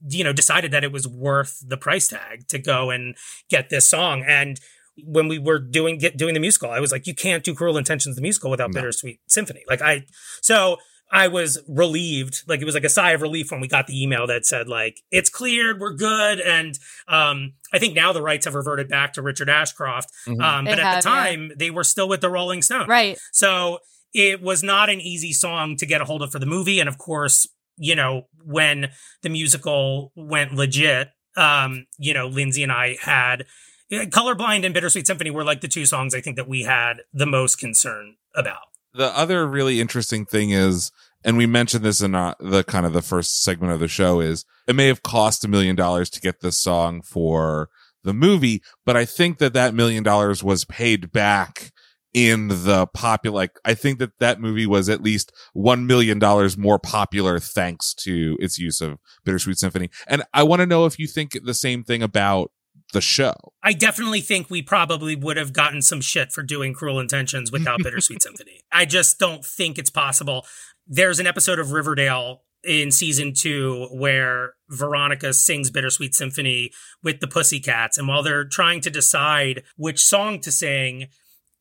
you 0.08 0.24
know, 0.24 0.34
decided 0.34 0.72
that 0.72 0.84
it 0.84 0.92
was 0.92 1.08
worth 1.08 1.64
the 1.66 1.78
price 1.78 2.08
tag 2.08 2.48
to 2.48 2.60
go 2.60 2.90
and 2.90 3.16
get 3.50 3.70
this 3.70 3.90
song. 3.90 4.24
And 4.26 4.60
when 5.04 5.28
we 5.28 5.40
were 5.40 5.60
doing 5.60 5.98
get 5.98 6.18
doing 6.18 6.34
the 6.34 6.40
musical, 6.40 6.72
I 6.72 6.80
was 6.80 6.92
like, 6.92 7.08
you 7.08 7.16
can't 7.16 7.44
do 7.44 7.54
Cruel 7.54 7.78
Intentions 7.78 8.16
the 8.16 8.22
musical 8.22 8.52
without 8.52 8.72
no. 8.72 8.82
Bittersweet 8.82 9.20
Symphony. 9.28 9.64
Like 9.68 9.82
I, 9.82 10.06
so 10.42 10.78
I 11.12 11.28
was 11.28 11.62
relieved. 11.68 12.44
Like 12.48 12.62
it 12.62 12.66
was 12.66 12.76
like 12.76 12.84
a 12.84 12.90
sigh 12.90 13.12
of 13.12 13.22
relief 13.22 13.52
when 13.52 13.62
we 13.62 13.68
got 13.68 13.88
the 13.88 14.02
email 14.02 14.28
that 14.28 14.46
said 14.46 14.68
like 14.68 15.02
it's 15.12 15.30
cleared, 15.30 15.80
we're 15.80 15.94
good. 15.94 16.40
And 16.40 16.78
um, 17.08 17.54
I 17.74 17.80
think 17.80 17.96
now 17.96 18.14
the 18.14 18.22
rights 18.22 18.46
have 18.46 18.56
reverted 18.56 18.90
back 18.90 19.14
to 19.14 19.22
Richard 19.22 19.50
Ashcroft. 19.50 20.12
Mm-hmm. 20.28 20.42
Um, 20.42 20.66
but 20.66 20.80
at 20.80 20.98
the 20.98 21.02
time 21.02 21.48
yeah. 21.48 21.56
they 21.58 21.72
were 21.72 21.84
still 21.84 22.08
with 22.08 22.22
the 22.22 22.30
Rolling 22.30 22.62
Stones, 22.62 22.88
right? 22.88 23.18
So 23.32 23.80
it 24.14 24.42
was 24.42 24.64
not 24.64 24.90
an 24.90 25.00
easy 25.00 25.34
song 25.34 25.76
to 25.78 25.86
get 25.86 26.02
a 26.02 26.06
hold 26.06 26.22
of 26.22 26.32
for 26.32 26.40
the 26.40 26.46
movie, 26.46 26.80
and 26.80 26.90
of 26.90 26.98
course 26.98 27.48
you 27.80 27.96
know, 27.96 28.28
when 28.44 28.92
the 29.24 29.30
musical 29.30 30.12
went 30.16 30.54
legit, 30.54 31.10
um, 31.36 31.88
you 31.98 32.14
know, 32.14 32.28
Lindsay 32.28 32.64
and 32.64 32.72
I 32.72 32.98
had 33.02 33.46
Colorblind 33.92 34.66
and 34.66 34.74
Bittersweet 34.74 35.08
Symphony 35.08 35.32
were 35.32 35.44
like 35.44 35.62
the 35.62 35.68
two 35.68 35.86
songs 35.86 36.14
I 36.14 36.22
think 36.22 36.36
that 36.36 36.48
we 36.48 36.64
had 36.64 37.02
the 37.14 37.26
most 37.26 37.58
concern 37.58 38.16
about. 38.36 38.62
The 38.94 39.18
other 39.18 39.48
really 39.48 39.80
interesting 39.80 40.26
thing 40.26 40.52
is, 40.52 40.92
and 41.24 41.38
we 41.38 41.46
mentioned 41.46 41.84
this 41.84 42.02
in 42.02 42.16
uh, 42.16 42.36
the 42.40 42.64
kind 42.64 42.86
of 42.86 42.94
the 42.94 43.02
first 43.02 43.44
segment 43.44 43.74
of 43.74 43.80
the 43.80 43.88
show 43.88 44.20
is 44.20 44.46
it 44.68 44.76
may 44.76 44.88
have 44.88 45.04
cost 45.04 45.44
a 45.44 45.48
million 45.48 45.76
dollars 45.76 46.10
to 46.12 46.22
get 46.22 46.42
this 46.42 46.60
song 46.60 47.02
for 47.02 47.70
the 48.04 48.14
movie, 48.14 48.62
but 48.86 48.96
I 48.96 49.06
think 49.06 49.38
that 49.40 49.54
that 49.54 49.74
million 49.74 50.04
dollars 50.04 50.44
was 50.44 50.66
paid 50.66 51.12
back 51.12 51.72
in 52.14 52.48
the 52.48 52.88
popular 52.94 53.36
like 53.36 53.60
i 53.66 53.74
think 53.74 54.00
that 54.00 54.18
that 54.20 54.42
movie 54.42 54.66
was 54.66 54.90
at 54.90 55.02
least 55.02 55.32
one 55.54 55.86
million 55.86 56.18
dollars 56.18 56.58
more 56.58 56.80
popular 56.80 57.40
thanks 57.40 57.94
to 57.94 58.36
its 58.40 58.58
use 58.58 58.82
of 58.82 58.98
bittersweet 59.26 59.58
symphony. 59.58 59.90
And 60.08 60.24
i 60.34 60.44
want 60.44 60.62
to 60.62 60.66
know 60.66 60.86
if 60.86 60.98
you 60.98 61.08
think 61.08 61.38
the 61.44 61.54
same 61.54 61.84
thing 61.84 62.02
about 62.02 62.52
the 62.92 63.02
show. 63.02 63.36
I 63.62 63.74
definitely 63.74 64.22
think 64.22 64.50
we 64.50 64.64
probably 64.64 65.16
would 65.16 65.38
have 65.38 65.54
gotten 65.54 65.84
some 65.84 66.02
shit 66.02 66.32
for 66.32 66.42
doing 66.42 66.74
cruel 66.74 67.00
intentions 67.00 67.52
without 67.52 67.80
bittersweet 67.84 68.24
symphony. 68.24 68.62
I 68.72 68.86
just 68.86 69.20
don't 69.20 69.46
think 69.46 69.78
it's 69.78 69.92
possible. 69.92 70.46
There's 70.88 71.20
an 71.20 71.28
episode 71.28 71.60
of 71.60 71.72
riverdale 71.72 72.42
in 72.64 72.92
season 72.92 73.34
two 73.34 73.88
where 73.92 74.54
Veronica 74.70 75.34
sings 75.34 75.72
Bittersweet 75.72 76.14
Symphony 76.14 76.72
with 77.02 77.20
the 77.20 77.28
Pussycats. 77.28 77.98
And 77.98 78.08
while 78.08 78.22
they're 78.22 78.46
trying 78.46 78.82
to 78.82 78.90
decide 78.90 79.64
which 79.78 80.02
song 80.02 80.42
to 80.42 80.52
sing, 80.52 81.08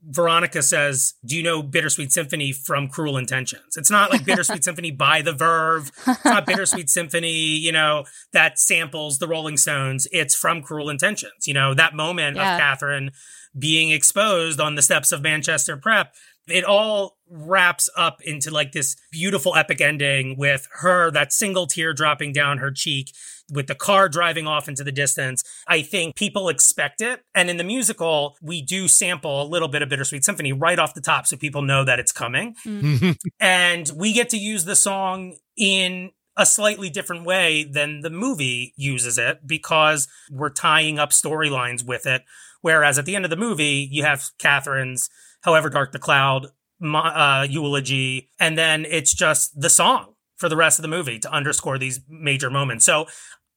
Veronica 0.02 0.62
says, 0.62 1.14
Do 1.24 1.36
you 1.36 1.42
know 1.42 1.62
Bittersweet 1.62 2.12
Symphony 2.12 2.52
from 2.52 2.88
Cruel 2.88 3.16
Intentions? 3.16 3.76
It's 3.76 3.90
not 3.90 4.10
like 4.10 4.24
Bittersweet 4.24 4.64
Symphony 4.64 4.90
by 4.90 5.22
the 5.22 5.32
Verve. 5.32 5.90
It's 6.06 6.24
not 6.24 6.46
Bittersweet 6.46 6.88
Symphony, 6.88 7.32
you 7.32 7.72
know, 7.72 8.04
that 8.32 8.58
samples 8.58 9.18
the 9.18 9.28
Rolling 9.28 9.56
Stones. 9.56 10.06
It's 10.12 10.34
from 10.34 10.62
Cruel 10.62 10.88
Intentions. 10.90 11.46
You 11.46 11.54
know, 11.54 11.74
that 11.74 11.94
moment 11.94 12.36
yeah. 12.36 12.54
of 12.54 12.60
Catherine 12.60 13.10
being 13.58 13.90
exposed 13.90 14.60
on 14.60 14.74
the 14.74 14.82
steps 14.82 15.10
of 15.10 15.22
Manchester 15.22 15.76
Prep. 15.76 16.14
It 16.46 16.64
all 16.64 17.18
wraps 17.28 17.90
up 17.96 18.22
into 18.22 18.50
like 18.50 18.72
this 18.72 18.96
beautiful 19.10 19.54
epic 19.54 19.80
ending 19.80 20.36
with 20.38 20.66
her, 20.80 21.10
that 21.10 21.32
single 21.32 21.66
tear 21.66 21.92
dropping 21.92 22.32
down 22.32 22.58
her 22.58 22.70
cheek 22.70 23.12
with 23.50 23.66
the 23.66 23.74
car 23.74 24.08
driving 24.08 24.46
off 24.46 24.68
into 24.68 24.84
the 24.84 24.92
distance. 24.92 25.42
I 25.66 25.82
think 25.82 26.16
people 26.16 26.48
expect 26.48 27.00
it. 27.00 27.20
And 27.34 27.48
in 27.48 27.56
the 27.56 27.64
musical, 27.64 28.36
we 28.42 28.62
do 28.62 28.88
sample 28.88 29.42
a 29.42 29.48
little 29.48 29.68
bit 29.68 29.82
of 29.82 29.88
Bittersweet 29.88 30.24
Symphony 30.24 30.52
right 30.52 30.78
off 30.78 30.94
the 30.94 31.00
top 31.00 31.26
so 31.26 31.36
people 31.36 31.62
know 31.62 31.84
that 31.84 31.98
it's 31.98 32.12
coming. 32.12 32.54
Mm. 32.66 33.16
and 33.40 33.90
we 33.96 34.12
get 34.12 34.30
to 34.30 34.38
use 34.38 34.64
the 34.64 34.76
song 34.76 35.36
in 35.56 36.10
a 36.36 36.46
slightly 36.46 36.88
different 36.88 37.24
way 37.24 37.64
than 37.64 38.00
the 38.00 38.10
movie 38.10 38.72
uses 38.76 39.18
it 39.18 39.46
because 39.46 40.06
we're 40.30 40.50
tying 40.50 40.98
up 40.98 41.10
storylines 41.10 41.84
with 41.84 42.06
it. 42.06 42.22
Whereas 42.60 42.98
at 42.98 43.06
the 43.06 43.16
end 43.16 43.24
of 43.24 43.30
the 43.30 43.36
movie, 43.36 43.88
you 43.90 44.04
have 44.04 44.30
Catherine's 44.38 45.10
However 45.42 45.68
Dark 45.68 45.92
the 45.92 45.98
Cloud 45.98 46.48
uh, 46.82 47.46
eulogy, 47.48 48.30
and 48.38 48.56
then 48.56 48.84
it's 48.84 49.14
just 49.14 49.60
the 49.60 49.70
song 49.70 50.14
for 50.36 50.48
the 50.48 50.56
rest 50.56 50.78
of 50.78 50.82
the 50.82 50.88
movie 50.88 51.18
to 51.18 51.32
underscore 51.32 51.78
these 51.78 52.00
major 52.08 52.48
moments. 52.48 52.84
So 52.84 53.06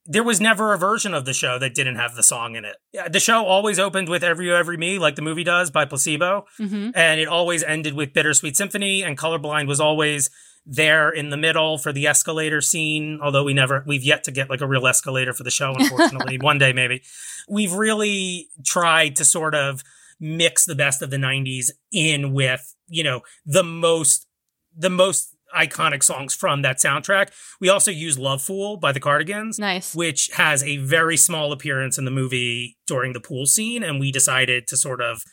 there 0.05 0.23
was 0.23 0.41
never 0.41 0.73
a 0.73 0.77
version 0.77 1.13
of 1.13 1.25
the 1.25 1.33
show 1.33 1.59
that 1.59 1.75
didn't 1.75 1.95
have 1.95 2.15
the 2.15 2.23
song 2.23 2.55
in 2.55 2.65
it. 2.65 2.77
The 3.11 3.19
show 3.19 3.45
always 3.45 3.79
opened 3.79 4.09
with 4.09 4.23
Every 4.23 4.47
You 4.47 4.55
Every 4.55 4.77
Me, 4.77 4.97
like 4.97 5.15
the 5.15 5.21
movie 5.21 5.43
does 5.43 5.69
by 5.69 5.85
Placebo. 5.85 6.45
Mm-hmm. 6.59 6.89
And 6.95 7.19
it 7.19 7.27
always 7.27 7.63
ended 7.63 7.93
with 7.93 8.13
Bittersweet 8.13 8.57
Symphony, 8.57 9.03
and 9.03 9.17
Colorblind 9.17 9.67
was 9.67 9.79
always 9.79 10.29
there 10.65 11.09
in 11.09 11.29
the 11.29 11.37
middle 11.37 11.77
for 11.77 11.91
the 11.91 12.07
escalator 12.07 12.61
scene. 12.61 13.19
Although 13.21 13.43
we 13.43 13.53
never, 13.53 13.83
we've 13.85 14.03
yet 14.03 14.23
to 14.25 14.31
get 14.31 14.49
like 14.49 14.61
a 14.61 14.67
real 14.67 14.87
escalator 14.87 15.33
for 15.33 15.43
the 15.43 15.51
show, 15.51 15.75
unfortunately. 15.77 16.37
One 16.41 16.57
day, 16.57 16.73
maybe. 16.73 17.03
We've 17.47 17.73
really 17.73 18.49
tried 18.65 19.15
to 19.17 19.25
sort 19.25 19.55
of 19.55 19.83
mix 20.19 20.65
the 20.65 20.75
best 20.75 21.01
of 21.01 21.09
the 21.09 21.17
90s 21.17 21.71
in 21.91 22.33
with, 22.33 22.75
you 22.87 23.03
know, 23.03 23.21
the 23.45 23.63
most, 23.63 24.27
the 24.75 24.89
most 24.89 25.35
iconic 25.55 26.03
songs 26.03 26.33
from 26.33 26.61
that 26.61 26.77
soundtrack. 26.77 27.29
We 27.59 27.69
also 27.69 27.91
use 27.91 28.17
Love 28.17 28.41
Fool 28.41 28.77
by 28.77 28.91
the 28.91 28.99
Cardigans. 28.99 29.59
Nice. 29.59 29.95
Which 29.95 30.29
has 30.33 30.63
a 30.63 30.77
very 30.77 31.17
small 31.17 31.51
appearance 31.51 31.97
in 31.97 32.05
the 32.05 32.11
movie 32.11 32.77
during 32.87 33.13
the 33.13 33.19
pool 33.19 33.45
scene. 33.45 33.83
And 33.83 33.99
we 33.99 34.11
decided 34.11 34.67
to 34.67 34.77
sort 34.77 35.01
of 35.01 35.23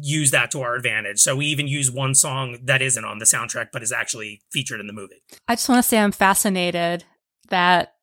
use 0.00 0.30
that 0.30 0.50
to 0.52 0.62
our 0.62 0.74
advantage. 0.74 1.18
So 1.18 1.36
we 1.36 1.46
even 1.46 1.68
use 1.68 1.90
one 1.90 2.14
song 2.14 2.58
that 2.64 2.80
isn't 2.80 3.04
on 3.04 3.18
the 3.18 3.26
soundtrack, 3.26 3.68
but 3.72 3.82
is 3.82 3.92
actually 3.92 4.40
featured 4.50 4.80
in 4.80 4.86
the 4.86 4.92
movie. 4.92 5.22
I 5.48 5.54
just 5.54 5.68
want 5.68 5.82
to 5.82 5.88
say 5.88 5.98
I'm 5.98 6.12
fascinated 6.12 7.04
that 7.50 7.94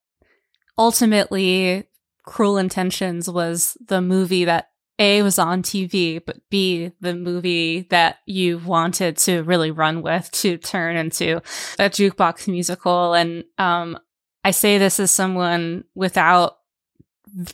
ultimately 0.77 1.87
Cruel 2.25 2.57
Intentions 2.57 3.29
was 3.29 3.75
the 3.85 4.01
movie 4.01 4.45
that 4.45 4.69
A 4.99 5.21
was 5.23 5.39
on 5.39 5.63
TV, 5.63 6.23
but 6.23 6.37
B, 6.49 6.91
the 6.99 7.15
movie 7.15 7.87
that 7.89 8.17
you 8.25 8.59
wanted 8.59 9.17
to 9.19 9.43
really 9.43 9.71
run 9.71 10.01
with 10.01 10.29
to 10.31 10.57
turn 10.57 10.97
into 10.97 11.37
a 11.79 11.89
jukebox 11.89 12.47
musical. 12.47 13.13
And 13.13 13.45
um, 13.57 13.97
I 14.43 14.51
say 14.51 14.77
this 14.77 14.99
as 14.99 15.11
someone 15.11 15.85
without 15.95 16.57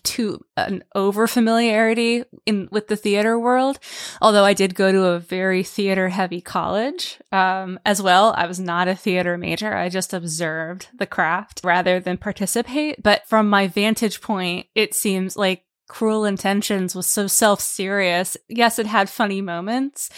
too 0.03 0.43
an 0.55 0.84
over 0.95 1.27
familiarity 1.27 2.23
in 2.45 2.69
with 2.71 2.88
the 2.88 2.95
theater 2.95 3.38
world 3.38 3.77
although 4.21 4.45
i 4.45 4.53
did 4.53 4.73
go 4.73 4.89
to 4.89 5.03
a 5.03 5.19
very 5.19 5.63
theater 5.63 6.08
heavy 6.08 6.39
college 6.39 7.19
um, 7.34 7.77
as 7.86 8.01
well. 8.01 8.34
I 8.38 8.47
was 8.47 8.60
not 8.60 8.88
a 8.88 8.95
theater 8.95 9.38
major. 9.38 9.73
I 9.73 9.89
just 9.89 10.13
observed 10.13 10.88
the 10.97 11.05
craft 11.05 11.62
rather 11.63 11.99
than 11.99 12.17
participate. 12.17 13.03
But 13.03 13.27
from 13.27 13.49
my 13.49 13.67
vantage 13.67 14.21
point 14.21 14.67
it 14.73 14.93
seems 14.93 15.36
like 15.36 15.64
cruel 15.88 16.26
intentions 16.26 16.95
was 16.95 17.06
so 17.06 17.28
self-serious 17.28 18.38
yes 18.50 18.80
it 18.80 18.88
had 18.88 19.10
funny 19.10 19.41
moments 19.41 20.10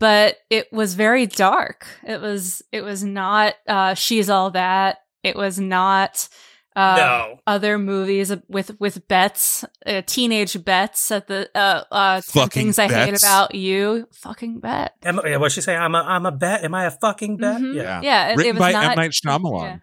but 0.00 0.38
it 0.50 0.72
was 0.72 0.94
very 0.94 1.26
dark 1.26 1.86
it 2.04 2.20
was 2.20 2.62
it 2.72 2.82
was 2.82 3.04
not 3.04 3.54
uh 3.68 3.94
she's 3.94 4.28
all 4.28 4.50
that 4.50 4.98
it 5.22 5.36
was 5.36 5.58
not 5.60 6.28
uh, 6.74 6.96
no. 6.96 7.40
other 7.46 7.78
movies 7.78 8.32
with 8.48 8.78
with 8.80 9.06
bets, 9.08 9.64
uh, 9.84 10.02
teenage 10.06 10.62
bets 10.64 11.10
at 11.10 11.26
the 11.26 11.50
uh, 11.54 11.84
uh, 11.90 12.14
10 12.20 12.22
Fucking 12.22 12.48
things 12.48 12.78
I 12.78 12.88
hate 12.88 13.14
about 13.22 13.54
you. 13.54 14.08
Fucking 14.12 14.60
bet. 14.60 14.94
Am, 15.02 15.20
yeah, 15.24 15.36
what'd 15.36 15.52
she 15.52 15.60
say? 15.60 15.76
I'm 15.76 15.94
a, 15.94 15.98
I'm 15.98 16.24
a 16.24 16.32
bet. 16.32 16.64
Am 16.64 16.74
I 16.74 16.86
a 16.86 16.90
fucking 16.90 17.36
bet? 17.36 17.60
Mhm. 17.60 17.74
Yeah. 17.74 18.00
Yeah, 18.02 18.28
it, 18.28 18.32
it 18.32 18.36
Written 18.38 18.54
was 18.54 18.60
by 18.60 18.72
not. 18.72 18.92
M. 18.92 18.96
Night 18.96 19.10
Shyamalan. 19.10 19.62
yeah. 19.64 19.76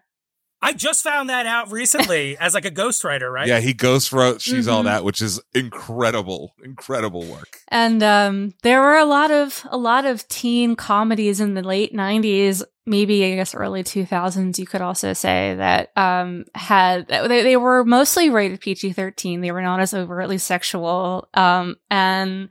I 0.62 0.72
just 0.72 1.02
found 1.02 1.30
that 1.30 1.46
out 1.46 1.72
recently 1.72 2.36
as 2.40 2.54
like 2.54 2.64
a 2.64 2.70
ghostwriter, 2.70 3.32
right? 3.32 3.48
Yeah, 3.48 3.60
he 3.60 3.72
ghostwrote 3.72 4.40
She's 4.40 4.68
All 4.68 4.82
Mhm. 4.82 4.84
That, 4.84 5.04
which 5.04 5.22
is 5.22 5.40
incredible, 5.54 6.54
incredible 6.62 7.24
work. 7.24 7.60
And 7.68 8.02
um, 8.02 8.54
there 8.62 8.80
were 8.80 8.96
a 8.96 9.04
lot 9.04 9.30
of 9.30 9.66
a 9.70 9.78
lot 9.78 10.04
of 10.04 10.26
teen 10.28 10.76
comedies 10.76 11.40
in 11.40 11.54
the 11.54 11.62
late 11.62 11.94
'90s, 11.94 12.62
maybe 12.86 13.24
I 13.24 13.36
guess 13.36 13.54
early 13.54 13.82
2000s. 13.82 14.58
You 14.58 14.66
could 14.66 14.82
also 14.82 15.12
say 15.12 15.54
that 15.56 15.96
um, 15.96 16.44
had 16.54 17.08
they, 17.08 17.42
they 17.42 17.56
were 17.56 17.84
mostly 17.84 18.28
rated 18.30 18.60
PG-13. 18.60 19.40
They 19.40 19.52
were 19.52 19.62
not 19.62 19.80
as 19.80 19.94
overtly 19.94 20.38
sexual. 20.38 21.28
Um, 21.34 21.76
and 21.90 22.50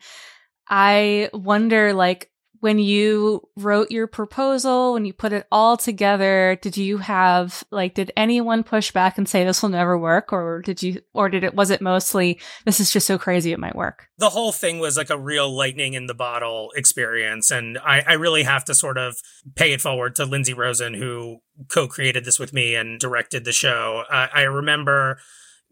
I 0.67 1.29
wonder, 1.33 1.93
like, 1.93 2.31
when 2.59 2.79
you 2.79 3.47
wrote 3.55 3.91
your 3.91 4.07
proposal, 4.07 4.93
when 4.93 5.05
you 5.05 5.13
put 5.13 5.33
it 5.33 5.47
all 5.51 5.77
together, 5.77 6.57
did 6.61 6.77
you 6.77 6.97
have 6.97 7.63
like 7.71 7.93
did 7.93 8.11
anyone 8.17 8.63
push 8.63 8.91
back 8.91 9.17
and 9.17 9.27
say 9.27 9.43
this 9.43 9.61
will 9.61 9.69
never 9.69 9.97
work, 9.97 10.33
or 10.33 10.61
did 10.61 10.83
you, 10.83 11.01
or 11.13 11.29
did 11.29 11.43
it 11.43 11.55
was 11.55 11.69
it 11.69 11.81
mostly 11.81 12.39
this 12.65 12.79
is 12.79 12.91
just 12.91 13.07
so 13.07 13.17
crazy 13.17 13.51
it 13.51 13.59
might 13.59 13.75
work? 13.75 14.09
the 14.19 14.29
whole 14.29 14.51
thing 14.51 14.79
was 14.79 14.97
like 14.97 15.09
a 15.09 15.17
real 15.17 15.49
lightning 15.49 15.93
in 15.93 16.05
the 16.05 16.13
bottle 16.13 16.71
experience. 16.75 17.51
And 17.51 17.77
I, 17.79 18.03
I 18.05 18.13
really 18.13 18.43
have 18.43 18.65
to 18.65 18.75
sort 18.75 18.97
of 18.97 19.15
pay 19.55 19.71
it 19.71 19.79
forward 19.79 20.15
to 20.15 20.25
Lindsay 20.25 20.53
Rosen, 20.53 20.93
who 20.93 21.37
co 21.69 21.87
created 21.87 22.25
this 22.25 22.37
with 22.37 22.51
me 22.51 22.75
and 22.75 22.99
directed 22.99 23.45
the 23.45 23.53
show. 23.53 24.03
I 24.11 24.41
remember 24.41 25.19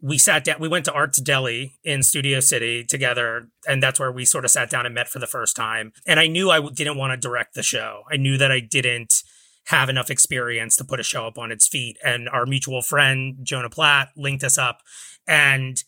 we 0.00 0.18
sat 0.18 0.44
down, 0.44 0.60
we 0.60 0.68
went 0.68 0.84
to 0.84 0.92
Arts 0.92 1.20
Deli 1.20 1.78
in 1.82 2.02
Studio 2.02 2.40
City 2.40 2.84
together. 2.84 3.48
And 3.66 3.82
that's 3.82 3.98
where 3.98 4.12
we 4.12 4.24
sort 4.24 4.44
of 4.44 4.50
sat 4.50 4.70
down 4.70 4.86
and 4.86 4.94
met 4.94 5.08
for 5.08 5.18
the 5.18 5.26
first 5.26 5.56
time. 5.56 5.92
And 6.06 6.20
I 6.20 6.26
knew 6.26 6.50
I 6.50 6.60
didn't 6.60 6.96
want 6.96 7.12
to 7.12 7.16
direct 7.16 7.54
the 7.54 7.62
show. 7.62 8.02
I 8.10 8.16
knew 8.16 8.36
that 8.38 8.52
I 8.52 8.60
didn't 8.60 9.22
have 9.66 9.88
enough 9.88 10.10
experience 10.10 10.76
to 10.76 10.84
put 10.84 11.00
a 11.00 11.02
show 11.02 11.26
up 11.26 11.36
on 11.36 11.50
its 11.50 11.66
feet. 11.66 11.98
And 12.04 12.28
our 12.28 12.46
mutual 12.46 12.80
friend, 12.80 13.38
Jonah 13.42 13.70
Platt, 13.70 14.10
linked 14.16 14.44
us 14.44 14.56
up. 14.56 14.78
And 15.26 15.82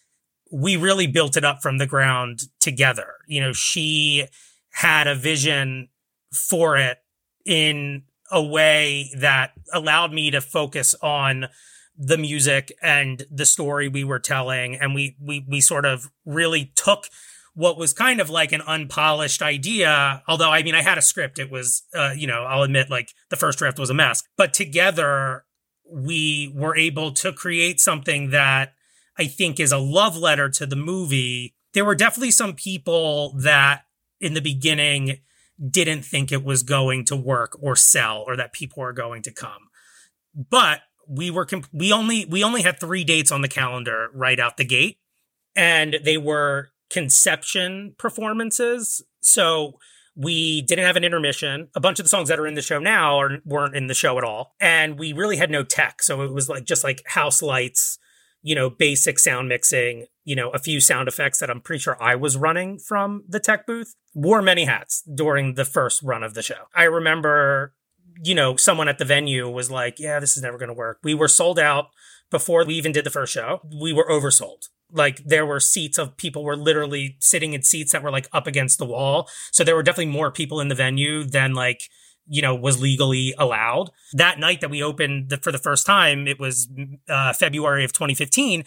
we 0.52 0.76
really 0.76 1.06
built 1.06 1.36
it 1.36 1.44
up 1.44 1.62
from 1.62 1.78
the 1.78 1.86
ground 1.86 2.40
together. 2.58 3.14
You 3.28 3.40
know, 3.40 3.52
she 3.52 4.26
had 4.72 5.06
a 5.06 5.14
vision 5.14 5.88
for 6.32 6.76
it 6.76 6.98
in 7.46 8.02
a 8.30 8.42
way 8.42 9.10
that 9.16 9.52
allowed 9.72 10.12
me 10.12 10.30
to 10.30 10.40
focus 10.40 10.94
on 11.02 11.46
the 12.02 12.16
music 12.16 12.72
and 12.82 13.24
the 13.30 13.44
story 13.44 13.86
we 13.86 14.04
were 14.04 14.18
telling 14.18 14.74
and 14.74 14.94
we 14.94 15.16
we 15.20 15.44
we 15.46 15.60
sort 15.60 15.84
of 15.84 16.10
really 16.24 16.72
took 16.74 17.08
what 17.54 17.76
was 17.76 17.92
kind 17.92 18.20
of 18.20 18.30
like 18.30 18.52
an 18.52 18.62
unpolished 18.62 19.42
idea 19.42 20.22
although 20.26 20.50
i 20.50 20.62
mean 20.62 20.74
i 20.74 20.80
had 20.80 20.96
a 20.96 21.02
script 21.02 21.38
it 21.38 21.50
was 21.50 21.82
uh, 21.94 22.12
you 22.16 22.26
know 22.26 22.44
i'll 22.44 22.62
admit 22.62 22.88
like 22.88 23.10
the 23.28 23.36
first 23.36 23.58
draft 23.58 23.78
was 23.78 23.90
a 23.90 23.94
mess 23.94 24.22
but 24.38 24.54
together 24.54 25.44
we 25.92 26.52
were 26.54 26.76
able 26.76 27.12
to 27.12 27.32
create 27.32 27.80
something 27.80 28.30
that 28.30 28.74
I 29.18 29.26
think 29.26 29.60
is 29.60 29.72
a 29.72 29.78
love 29.78 30.16
letter 30.16 30.48
to 30.48 30.66
the 30.66 30.76
movie. 30.76 31.54
There 31.74 31.84
were 31.84 31.94
definitely 31.94 32.30
some 32.30 32.54
people 32.54 33.34
that 33.38 33.82
in 34.20 34.34
the 34.34 34.40
beginning 34.40 35.18
didn't 35.68 36.02
think 36.02 36.32
it 36.32 36.44
was 36.44 36.62
going 36.62 37.04
to 37.06 37.16
work 37.16 37.56
or 37.60 37.76
sell 37.76 38.24
or 38.26 38.36
that 38.36 38.52
people 38.52 38.82
were 38.82 38.92
going 38.92 39.22
to 39.22 39.32
come. 39.32 39.68
But 40.34 40.80
we 41.10 41.30
were 41.30 41.44
comp- 41.44 41.68
we 41.72 41.92
only 41.92 42.24
we 42.24 42.44
only 42.44 42.62
had 42.62 42.78
3 42.78 43.02
dates 43.04 43.32
on 43.32 43.42
the 43.42 43.48
calendar 43.48 44.08
right 44.14 44.38
out 44.38 44.56
the 44.56 44.64
gate 44.64 44.98
and 45.56 45.98
they 46.04 46.16
were 46.16 46.68
conception 46.90 47.94
performances. 47.98 49.02
So 49.20 49.74
we 50.16 50.62
didn't 50.62 50.84
have 50.84 50.96
an 50.96 51.04
intermission. 51.04 51.68
A 51.74 51.80
bunch 51.80 51.98
of 51.98 52.04
the 52.04 52.10
songs 52.10 52.28
that 52.28 52.38
are 52.38 52.46
in 52.46 52.54
the 52.54 52.62
show 52.62 52.78
now 52.78 53.18
are, 53.18 53.38
weren't 53.44 53.76
in 53.76 53.86
the 53.86 53.94
show 53.94 54.18
at 54.18 54.24
all. 54.24 54.54
And 54.60 54.98
we 54.98 55.12
really 55.12 55.36
had 55.36 55.50
no 55.50 55.62
tech. 55.62 56.02
So 56.02 56.22
it 56.22 56.32
was 56.32 56.48
like 56.48 56.64
just 56.64 56.84
like 56.84 57.02
house 57.06 57.42
lights, 57.42 57.98
you 58.42 58.54
know, 58.54 58.68
basic 58.68 59.18
sound 59.18 59.48
mixing, 59.48 60.06
you 60.24 60.34
know, 60.36 60.50
a 60.50 60.58
few 60.58 60.80
sound 60.80 61.08
effects 61.08 61.38
that 61.38 61.50
I'm 61.50 61.60
pretty 61.60 61.80
sure 61.80 62.02
I 62.02 62.16
was 62.16 62.36
running 62.36 62.78
from 62.78 63.24
the 63.28 63.40
tech 63.40 63.66
booth. 63.66 63.94
Wore 64.14 64.42
many 64.42 64.64
hats 64.64 65.02
during 65.02 65.54
the 65.54 65.64
first 65.64 66.02
run 66.02 66.22
of 66.22 66.34
the 66.34 66.42
show. 66.42 66.64
I 66.74 66.84
remember, 66.84 67.74
you 68.22 68.34
know, 68.34 68.56
someone 68.56 68.88
at 68.88 68.98
the 68.98 69.04
venue 69.04 69.48
was 69.48 69.70
like, 69.70 69.98
yeah, 69.98 70.20
this 70.20 70.36
is 70.36 70.42
never 70.42 70.58
going 70.58 70.68
to 70.68 70.74
work. 70.74 70.98
We 71.02 71.14
were 71.14 71.28
sold 71.28 71.58
out 71.58 71.88
before 72.30 72.64
we 72.64 72.74
even 72.74 72.92
did 72.92 73.04
the 73.04 73.10
first 73.10 73.32
show. 73.32 73.60
We 73.80 73.92
were 73.92 74.06
oversold 74.08 74.68
like 74.92 75.24
there 75.24 75.46
were 75.46 75.60
seats 75.60 75.98
of 75.98 76.16
people 76.16 76.44
were 76.44 76.56
literally 76.56 77.16
sitting 77.20 77.52
in 77.52 77.62
seats 77.62 77.92
that 77.92 78.02
were 78.02 78.10
like 78.10 78.28
up 78.32 78.46
against 78.46 78.78
the 78.78 78.86
wall. 78.86 79.28
So 79.52 79.64
there 79.64 79.74
were 79.74 79.82
definitely 79.82 80.12
more 80.12 80.30
people 80.30 80.60
in 80.60 80.68
the 80.68 80.74
venue 80.74 81.24
than 81.24 81.54
like, 81.54 81.82
you 82.26 82.42
know, 82.42 82.54
was 82.54 82.80
legally 82.80 83.34
allowed. 83.38 83.90
That 84.12 84.38
night 84.38 84.60
that 84.60 84.70
we 84.70 84.82
opened 84.82 85.30
the, 85.30 85.36
for 85.38 85.52
the 85.52 85.58
first 85.58 85.86
time, 85.86 86.26
it 86.26 86.38
was 86.38 86.68
uh, 87.08 87.32
February 87.32 87.84
of 87.84 87.92
2015. 87.92 88.64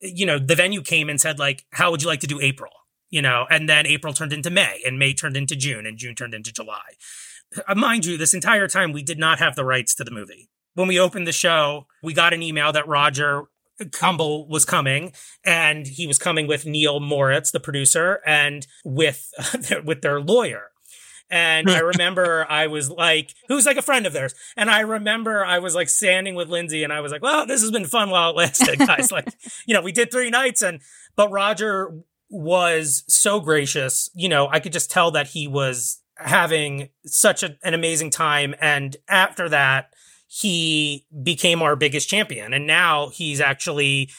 You 0.00 0.26
know, 0.26 0.38
the 0.38 0.54
venue 0.54 0.82
came 0.82 1.08
and 1.08 1.20
said 1.20 1.38
like, 1.38 1.64
how 1.72 1.90
would 1.90 2.02
you 2.02 2.08
like 2.08 2.20
to 2.20 2.26
do 2.26 2.40
April? 2.40 2.70
You 3.10 3.22
know, 3.22 3.46
and 3.50 3.68
then 3.68 3.86
April 3.86 4.12
turned 4.12 4.32
into 4.32 4.50
May 4.50 4.82
and 4.84 4.98
May 4.98 5.14
turned 5.14 5.36
into 5.36 5.54
June 5.54 5.86
and 5.86 5.96
June 5.98 6.14
turned 6.14 6.34
into 6.34 6.52
July. 6.52 6.94
Uh, 7.66 7.74
mind 7.74 8.04
you, 8.04 8.16
this 8.16 8.34
entire 8.34 8.68
time 8.68 8.92
we 8.92 9.02
did 9.02 9.18
not 9.18 9.38
have 9.38 9.56
the 9.56 9.64
rights 9.64 9.94
to 9.96 10.04
the 10.04 10.10
movie. 10.10 10.48
When 10.74 10.88
we 10.88 10.98
opened 10.98 11.26
the 11.26 11.32
show, 11.32 11.86
we 12.02 12.12
got 12.12 12.34
an 12.34 12.42
email 12.42 12.72
that 12.72 12.88
Roger 12.88 13.44
Kumble 13.92 14.48
was 14.48 14.64
coming, 14.64 15.12
and 15.44 15.86
he 15.86 16.06
was 16.06 16.18
coming 16.18 16.46
with 16.46 16.66
Neil 16.66 17.00
Moritz, 17.00 17.50
the 17.50 17.60
producer, 17.60 18.20
and 18.26 18.66
with 18.84 19.30
with 19.84 20.02
their 20.02 20.20
lawyer. 20.20 20.70
And 21.30 21.70
I 21.70 21.78
remember 21.80 22.46
I 22.48 22.66
was 22.66 22.90
like, 22.90 23.34
who's 23.48 23.66
like 23.66 23.76
a 23.76 23.82
friend 23.82 24.06
of 24.06 24.12
theirs. 24.12 24.34
And 24.56 24.70
I 24.70 24.80
remember 24.80 25.44
I 25.44 25.58
was 25.58 25.74
like 25.74 25.88
standing 25.88 26.34
with 26.34 26.48
Lindsay 26.48 26.84
and 26.84 26.92
I 26.92 27.00
was 27.00 27.12
like, 27.12 27.22
well, 27.22 27.46
this 27.46 27.60
has 27.62 27.70
been 27.70 27.86
fun 27.86 28.10
while 28.10 28.30
it 28.30 28.36
lasted, 28.36 28.78
guys. 28.86 29.10
like, 29.10 29.28
you 29.66 29.74
know, 29.74 29.82
we 29.82 29.92
did 29.92 30.10
three 30.10 30.30
nights 30.30 30.62
and, 30.62 30.80
but 31.16 31.30
Roger 31.30 31.98
was 32.30 33.04
so 33.08 33.40
gracious. 33.40 34.10
You 34.14 34.28
know, 34.28 34.48
I 34.50 34.60
could 34.60 34.72
just 34.72 34.90
tell 34.90 35.10
that 35.12 35.28
he 35.28 35.48
was 35.48 36.00
having 36.16 36.88
such 37.06 37.42
a, 37.42 37.56
an 37.62 37.74
amazing 37.74 38.10
time. 38.10 38.54
And 38.60 38.96
after 39.08 39.48
that, 39.48 39.92
he 40.26 41.06
became 41.22 41.62
our 41.62 41.76
biggest 41.76 42.08
champion. 42.08 42.52
And 42.52 42.66
now 42.66 43.08
he's 43.08 43.40
actually 43.40 44.10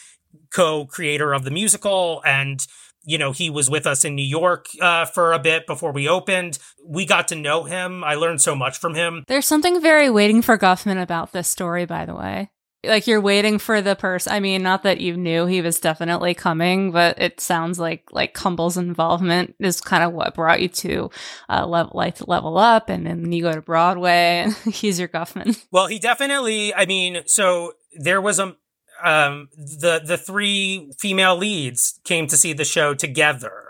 co-creator 0.52 1.34
of 1.34 1.44
the 1.44 1.52
musical 1.52 2.22
and 2.26 2.66
you 3.06 3.18
know, 3.20 3.32
he 3.32 3.50
was 3.50 3.70
with 3.70 3.86
us 3.86 4.04
in 4.04 4.16
New 4.16 4.26
York 4.26 4.68
uh, 4.82 5.06
for 5.06 5.32
a 5.32 5.40
bit 5.40 5.68
before 5.68 5.92
we 5.92 6.10
opened. 6.10 6.58
We 6.84 7.06
got 7.06 7.28
to 7.30 7.36
know 7.36 7.64
him. 7.64 8.04
I 8.04 8.16
learned 8.16 8.42
so 8.42 8.56
much 8.56 8.80
from 8.80 8.96
him. 8.96 9.24
There's 9.28 9.46
something 9.46 9.80
very 9.80 10.10
waiting 10.10 10.42
for 10.42 10.58
Guffman 10.58 11.02
about 11.02 11.32
this 11.32 11.48
story, 11.48 11.86
by 11.86 12.06
the 12.06 12.16
way. 12.16 12.50
Like 12.88 13.08
you're 13.08 13.22
waiting 13.22 13.60
for 13.60 13.82
the 13.82 13.96
person. 13.96 14.34
I 14.34 14.40
mean, 14.40 14.64
not 14.64 14.84
that 14.84 15.02
you 15.02 15.18
knew 15.18 15.46
he 15.46 15.62
was 15.62 15.80
definitely 15.80 16.34
coming, 16.34 16.92
but 16.92 17.20
it 17.22 17.40
sounds 17.40 17.80
like 17.80 18.08
like 18.12 18.34
Kumble's 18.34 18.78
involvement 18.78 19.56
is 19.60 19.82
kind 19.82 20.04
of 20.04 20.14
what 20.14 20.36
brought 20.36 20.62
you 20.62 20.70
to 20.70 21.10
uh, 21.50 21.66
level 21.66 21.92
like 21.96 22.28
level 22.28 22.58
up, 22.58 22.90
and 22.90 23.06
then 23.06 23.32
you 23.32 23.42
go 23.42 23.54
to 23.54 23.62
Broadway, 23.62 24.44
and 24.46 24.54
he's 24.74 25.00
your 25.00 25.08
Guffman. 25.08 25.64
Well, 25.72 25.88
he 25.88 26.00
definitely. 26.00 26.74
I 26.74 26.86
mean, 26.86 27.24
so 27.26 27.74
there 27.98 28.22
was 28.22 28.40
a 28.40 28.56
um, 29.04 29.50
the 29.56 30.02
the 30.04 30.18
three 30.18 30.92
female 30.98 31.36
leads 31.36 32.00
came 32.04 32.28
to 32.28 32.38
see 32.38 32.54
the 32.54 32.66
show 32.66 32.94
together 32.94 33.66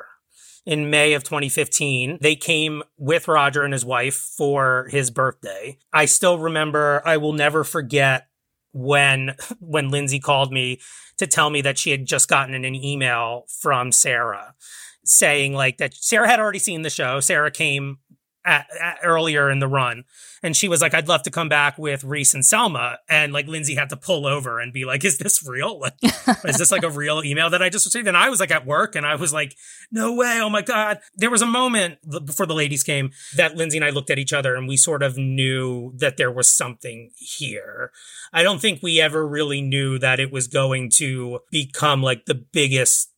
in 0.66 0.90
May 0.90 1.14
of 1.14 1.24
2015. 1.24 2.18
They 2.22 2.36
came 2.36 2.84
with 2.98 3.28
Roger 3.28 3.64
and 3.64 3.74
his 3.74 3.86
wife 3.86 4.16
for 4.16 4.88
his 4.90 5.12
birthday. 5.12 5.78
I 5.94 6.06
still 6.06 6.40
remember. 6.40 7.02
I 7.06 7.18
will 7.18 7.34
never 7.34 7.64
forget 7.64 8.28
when 8.76 9.36
when 9.60 9.90
Lindsay 9.90 10.20
called 10.20 10.52
me 10.52 10.80
to 11.18 11.26
tell 11.26 11.50
me 11.50 11.62
that 11.62 11.80
she 11.80 11.92
had 11.92 12.06
just 12.06 12.28
gotten 12.28 12.54
an 12.54 12.76
email 12.76 13.46
from 13.62 13.92
Sarah 13.92 14.54
saying 15.06 15.54
like 15.54 15.78
that 15.78 15.94
Sarah 15.94 16.28
had 16.28 16.40
already 16.40 16.60
seen 16.60 16.82
the 16.82 16.90
show. 16.90 17.20
Sarah 17.20 17.52
came 17.52 18.00
at, 18.46 18.68
at, 18.80 19.00
earlier 19.04 19.50
in 19.50 19.60
the 19.60 19.68
run. 19.68 20.04
And 20.44 20.56
she 20.56 20.68
was 20.68 20.82
like, 20.82 20.94
I'd 20.94 21.08
love 21.08 21.24
to 21.24 21.32
come 21.32 21.50
back 21.50 21.78
with 21.78 22.04
Reese 22.04 22.34
and 22.34 22.46
Selma. 22.46 23.00
And 23.10 23.34
like 23.34 23.48
Lindsay 23.48 23.76
had 23.76 23.90
to 23.90 23.98
pull 23.98 24.28
over 24.28 24.60
and 24.60 24.72
be 24.72 24.86
like, 24.86 25.04
is 25.04 25.18
this 25.18 25.46
real? 25.46 25.82
Like, 25.86 25.94
is 26.46 26.58
this 26.58 26.72
like 26.72 26.84
a 26.84 26.90
real 26.90 27.24
email 27.24 27.50
that 27.50 27.62
I 27.62 27.70
just 27.70 27.86
received? 27.86 28.08
And 28.08 28.18
I 28.18 28.30
was 28.30 28.40
like 28.40 28.52
at 28.52 28.66
work 28.66 28.96
and 28.96 29.06
I 29.06 29.16
was 29.16 29.34
like, 29.34 29.56
no 29.92 30.14
way. 30.14 30.40
Oh 30.42 30.50
my 30.50 30.62
God. 30.62 31.00
There 31.16 31.30
was 31.30 31.42
a 31.42 31.48
moment 31.48 31.98
before 32.26 32.46
the 32.46 32.56
ladies 32.56 32.84
came 32.84 33.12
that 33.36 33.56
Lindsay 33.56 33.78
and 33.78 33.86
I 33.86 33.90
looked 33.90 34.10
at 34.10 34.20
each 34.20 34.34
other 34.34 34.56
and 34.56 34.68
we 34.68 34.78
sort 34.78 35.04
of 35.04 35.18
knew 35.18 35.94
that 35.98 36.18
there 36.18 36.32
was 36.32 36.52
something 36.52 37.12
here. 37.18 37.92
I 38.34 38.44
don't 38.44 38.60
think 38.60 38.82
we 38.82 39.00
ever 39.00 39.28
really 39.28 39.62
knew 39.62 40.00
that 40.00 40.20
it 40.20 40.32
was 40.32 40.48
going 40.48 40.90
to 40.96 41.40
become 41.52 42.02
like 42.02 42.26
the 42.26 42.36
biggest 42.36 43.12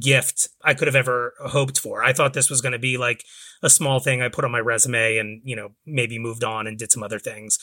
gift 0.00 0.48
I 0.62 0.74
could 0.74 0.88
have 0.88 0.96
ever 0.96 1.34
hoped 1.40 1.78
for. 1.78 2.02
I 2.02 2.12
thought 2.12 2.34
this 2.34 2.50
was 2.50 2.60
going 2.60 2.72
to 2.72 2.78
be 2.78 2.96
like 2.96 3.24
a 3.62 3.70
small 3.70 4.00
thing 4.00 4.20
I 4.20 4.28
put 4.28 4.44
on 4.44 4.50
my 4.50 4.58
resume 4.58 5.18
and, 5.18 5.40
you 5.44 5.56
know, 5.56 5.70
maybe 5.86 6.18
moved 6.18 6.44
on 6.44 6.66
and 6.66 6.78
did 6.78 6.92
some 6.92 7.02
other 7.02 7.18
things. 7.18 7.58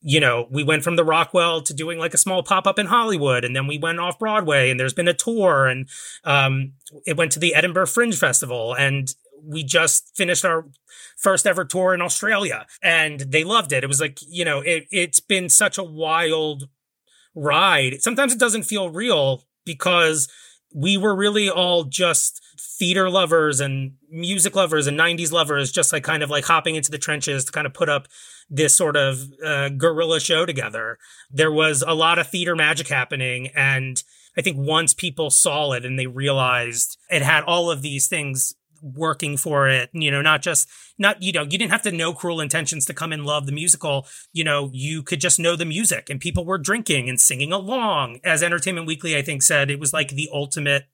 You 0.00 0.20
know, 0.20 0.46
we 0.50 0.64
went 0.64 0.84
from 0.84 0.96
the 0.96 1.04
Rockwell 1.04 1.62
to 1.62 1.74
doing 1.74 1.98
like 1.98 2.14
a 2.14 2.18
small 2.18 2.42
pop 2.42 2.66
up 2.66 2.78
in 2.78 2.86
Hollywood 2.86 3.44
and 3.44 3.54
then 3.54 3.66
we 3.66 3.78
went 3.78 4.00
off 4.00 4.18
Broadway 4.18 4.70
and 4.70 4.78
there's 4.78 4.94
been 4.94 5.08
a 5.08 5.14
tour 5.14 5.66
and, 5.66 5.88
um, 6.24 6.72
it 7.06 7.16
went 7.16 7.32
to 7.32 7.38
the 7.38 7.54
Edinburgh 7.54 7.86
Fringe 7.86 8.16
Festival 8.16 8.74
and 8.74 9.14
we 9.42 9.62
just 9.62 10.16
finished 10.16 10.44
our 10.44 10.66
first 11.16 11.46
ever 11.46 11.64
tour 11.64 11.94
in 11.94 12.02
Australia 12.02 12.66
and 12.82 13.20
they 13.20 13.44
loved 13.44 13.72
it. 13.72 13.84
It 13.84 13.88
was 13.88 14.00
like, 14.00 14.18
you 14.28 14.44
know, 14.44 14.60
it, 14.60 14.86
it's 14.90 15.20
been 15.20 15.48
such 15.48 15.78
a 15.78 15.84
wild 15.84 16.68
ride. 17.34 18.00
Sometimes 18.00 18.32
it 18.32 18.38
doesn't 18.40 18.64
feel 18.64 18.90
real 18.90 19.44
because 19.64 20.28
we 20.74 20.96
were 20.96 21.14
really 21.14 21.48
all 21.48 21.84
just 21.84 22.40
theater 22.78 23.10
lovers 23.10 23.60
and 23.60 23.92
music 24.10 24.54
lovers 24.54 24.86
and 24.86 24.98
90s 24.98 25.32
lovers, 25.32 25.72
just 25.72 25.92
like 25.92 26.04
kind 26.04 26.22
of 26.22 26.30
like 26.30 26.44
hopping 26.44 26.76
into 26.76 26.90
the 26.90 26.98
trenches 26.98 27.44
to 27.44 27.52
kind 27.52 27.66
of 27.66 27.74
put 27.74 27.88
up 27.88 28.06
this 28.50 28.74
sort 28.74 28.96
of 28.96 29.24
uh, 29.44 29.68
guerrilla 29.70 30.20
show 30.20 30.46
together. 30.46 30.98
There 31.30 31.52
was 31.52 31.82
a 31.86 31.94
lot 31.94 32.18
of 32.18 32.28
theater 32.28 32.56
magic 32.56 32.88
happening. 32.88 33.48
And 33.48 34.02
I 34.36 34.42
think 34.42 34.56
once 34.58 34.94
people 34.94 35.30
saw 35.30 35.72
it 35.72 35.84
and 35.84 35.98
they 35.98 36.06
realized 36.06 36.98
it 37.10 37.22
had 37.22 37.44
all 37.44 37.70
of 37.70 37.82
these 37.82 38.06
things 38.08 38.54
working 38.82 39.36
for 39.36 39.68
it. 39.68 39.90
You 39.92 40.10
know, 40.10 40.22
not 40.22 40.42
just 40.42 40.68
not 40.98 41.22
you 41.22 41.32
know 41.32 41.42
you 41.42 41.58
didn't 41.58 41.70
have 41.70 41.82
to 41.82 41.92
know 41.92 42.12
Cruel 42.12 42.40
Intentions 42.40 42.84
to 42.86 42.94
come 42.94 43.12
and 43.12 43.24
love 43.24 43.46
the 43.46 43.52
musical. 43.52 44.06
You 44.32 44.44
know, 44.44 44.70
you 44.72 45.02
could 45.02 45.20
just 45.20 45.38
know 45.38 45.56
the 45.56 45.64
music, 45.64 46.10
and 46.10 46.20
people 46.20 46.44
were 46.44 46.58
drinking 46.58 47.08
and 47.08 47.20
singing 47.20 47.52
along. 47.52 48.20
As 48.24 48.42
Entertainment 48.42 48.86
Weekly, 48.86 49.16
I 49.16 49.22
think 49.22 49.42
said 49.42 49.70
it 49.70 49.80
was 49.80 49.92
like 49.92 50.10
the 50.10 50.28
ultimate 50.32 50.84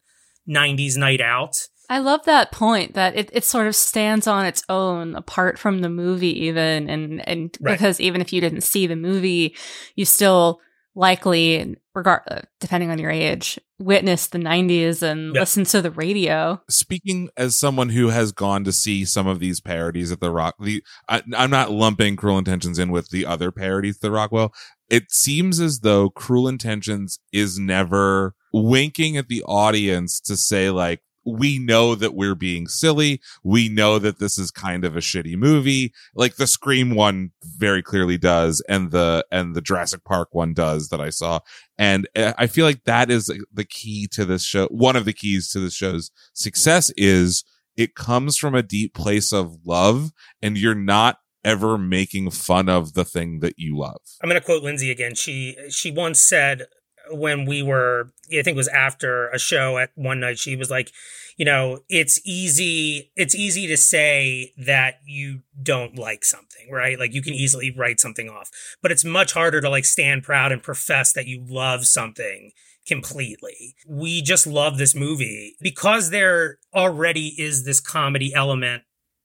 '90s 0.48 0.96
night 0.96 1.20
out. 1.20 1.68
I 1.90 1.98
love 1.98 2.24
that 2.24 2.50
point 2.50 2.94
that 2.94 3.14
it, 3.14 3.28
it 3.32 3.44
sort 3.44 3.66
of 3.66 3.76
stands 3.76 4.26
on 4.26 4.46
its 4.46 4.62
own 4.68 5.14
apart 5.14 5.58
from 5.58 5.80
the 5.80 5.90
movie 5.90 6.46
even 6.46 6.88
and 6.88 7.28
and 7.28 7.56
right. 7.60 7.72
because 7.72 8.00
even 8.00 8.20
if 8.20 8.32
you 8.32 8.40
didn't 8.40 8.62
see 8.62 8.86
the 8.86 8.96
movie 8.96 9.54
you 9.94 10.06
still 10.06 10.60
likely 10.94 11.76
regard 11.94 12.22
uh, 12.28 12.40
depending 12.60 12.90
on 12.90 12.98
your 12.98 13.10
age 13.10 13.58
witness 13.78 14.28
the 14.28 14.38
90s 14.38 15.02
and 15.02 15.34
yep. 15.34 15.42
listen 15.42 15.64
to 15.64 15.82
the 15.82 15.90
radio 15.90 16.60
speaking 16.68 17.28
as 17.36 17.56
someone 17.56 17.88
who 17.90 18.08
has 18.08 18.32
gone 18.32 18.64
to 18.64 18.72
see 18.72 19.04
some 19.04 19.26
of 19.26 19.40
these 19.40 19.60
parodies 19.60 20.12
at 20.12 20.20
the 20.20 20.30
rock 20.30 20.54
the 20.60 20.82
I, 21.08 21.22
i'm 21.36 21.50
not 21.50 21.70
lumping 21.70 22.16
cruel 22.16 22.38
intentions 22.38 22.78
in 22.78 22.90
with 22.90 23.10
the 23.10 23.26
other 23.26 23.50
parodies 23.50 23.96
at 23.96 24.02
the 24.02 24.10
rockwell 24.10 24.52
it 24.88 25.10
seems 25.10 25.60
as 25.60 25.80
though 25.80 26.10
cruel 26.10 26.48
intentions 26.48 27.18
is 27.32 27.58
never 27.58 28.34
winking 28.52 29.16
at 29.16 29.28
the 29.28 29.42
audience 29.44 30.20
to 30.20 30.36
say 30.36 30.70
like 30.70 31.00
we 31.24 31.58
know 31.58 31.94
that 31.94 32.14
we're 32.14 32.34
being 32.34 32.66
silly. 32.68 33.20
We 33.42 33.68
know 33.68 33.98
that 33.98 34.18
this 34.18 34.38
is 34.38 34.50
kind 34.50 34.84
of 34.84 34.96
a 34.96 35.00
shitty 35.00 35.36
movie. 35.36 35.92
Like 36.14 36.36
the 36.36 36.46
Scream 36.46 36.94
one 36.94 37.30
very 37.42 37.82
clearly 37.82 38.18
does, 38.18 38.62
and 38.68 38.90
the 38.90 39.24
and 39.30 39.54
the 39.54 39.60
Jurassic 39.60 40.04
Park 40.04 40.28
one 40.32 40.54
does 40.54 40.88
that 40.88 41.00
I 41.00 41.10
saw. 41.10 41.40
And 41.78 42.08
uh, 42.16 42.34
I 42.38 42.46
feel 42.46 42.66
like 42.66 42.84
that 42.84 43.10
is 43.10 43.32
the 43.52 43.64
key 43.64 44.06
to 44.12 44.24
this 44.24 44.44
show. 44.44 44.66
One 44.66 44.96
of 44.96 45.04
the 45.04 45.12
keys 45.12 45.50
to 45.50 45.60
this 45.60 45.74
show's 45.74 46.10
success 46.32 46.92
is 46.96 47.44
it 47.76 47.94
comes 47.94 48.38
from 48.38 48.54
a 48.54 48.62
deep 48.62 48.94
place 48.94 49.32
of 49.32 49.58
love, 49.64 50.12
and 50.40 50.56
you're 50.56 50.74
not 50.74 51.18
ever 51.44 51.76
making 51.76 52.30
fun 52.30 52.68
of 52.68 52.94
the 52.94 53.04
thing 53.04 53.40
that 53.40 53.58
you 53.58 53.76
love. 53.76 54.00
I'm 54.22 54.28
going 54.28 54.40
to 54.40 54.44
quote 54.44 54.62
Lindsay 54.62 54.90
again. 54.90 55.14
She 55.14 55.56
she 55.68 55.90
once 55.90 56.20
said 56.20 56.66
when 57.10 57.44
we 57.44 57.62
were, 57.62 58.10
I 58.28 58.42
think 58.42 58.48
it 58.48 58.56
was 58.56 58.68
after 58.68 59.28
a 59.30 59.38
show 59.38 59.78
at 59.78 59.90
one 59.94 60.20
night, 60.20 60.38
she 60.38 60.56
was 60.56 60.70
like, 60.70 60.90
you 61.36 61.44
know, 61.44 61.80
it's 61.88 62.20
easy, 62.24 63.10
it's 63.16 63.34
easy 63.34 63.66
to 63.66 63.76
say 63.76 64.52
that 64.56 65.00
you 65.04 65.40
don't 65.60 65.98
like 65.98 66.24
something, 66.24 66.70
right? 66.70 66.98
Like 66.98 67.12
you 67.12 67.22
can 67.22 67.34
easily 67.34 67.74
write 67.76 68.00
something 68.00 68.28
off, 68.28 68.50
but 68.82 68.92
it's 68.92 69.04
much 69.04 69.32
harder 69.32 69.60
to 69.60 69.68
like 69.68 69.84
stand 69.84 70.22
proud 70.22 70.52
and 70.52 70.62
profess 70.62 71.12
that 71.12 71.26
you 71.26 71.44
love 71.46 71.86
something 71.86 72.52
completely. 72.86 73.74
We 73.88 74.22
just 74.22 74.46
love 74.46 74.78
this 74.78 74.94
movie 74.94 75.56
because 75.60 76.10
there 76.10 76.58
already 76.74 77.34
is 77.38 77.64
this 77.64 77.80
comedy 77.80 78.32
element 78.34 78.82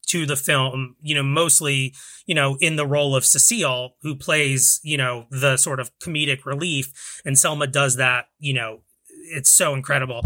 to 0.09 0.25
the 0.25 0.35
film, 0.35 0.95
you 1.01 1.15
know, 1.15 1.23
mostly, 1.23 1.93
you 2.25 2.35
know, 2.35 2.57
in 2.59 2.75
the 2.75 2.85
role 2.85 3.15
of 3.15 3.25
Cecile, 3.25 3.95
who 4.01 4.15
plays, 4.15 4.79
you 4.83 4.97
know, 4.97 5.25
the 5.29 5.57
sort 5.57 5.79
of 5.79 5.91
comedic 5.99 6.45
relief. 6.45 7.21
And 7.25 7.37
Selma 7.37 7.67
does 7.67 7.95
that, 7.95 8.25
you 8.39 8.53
know, 8.53 8.81
it's 9.31 9.49
so 9.49 9.73
incredible 9.73 10.21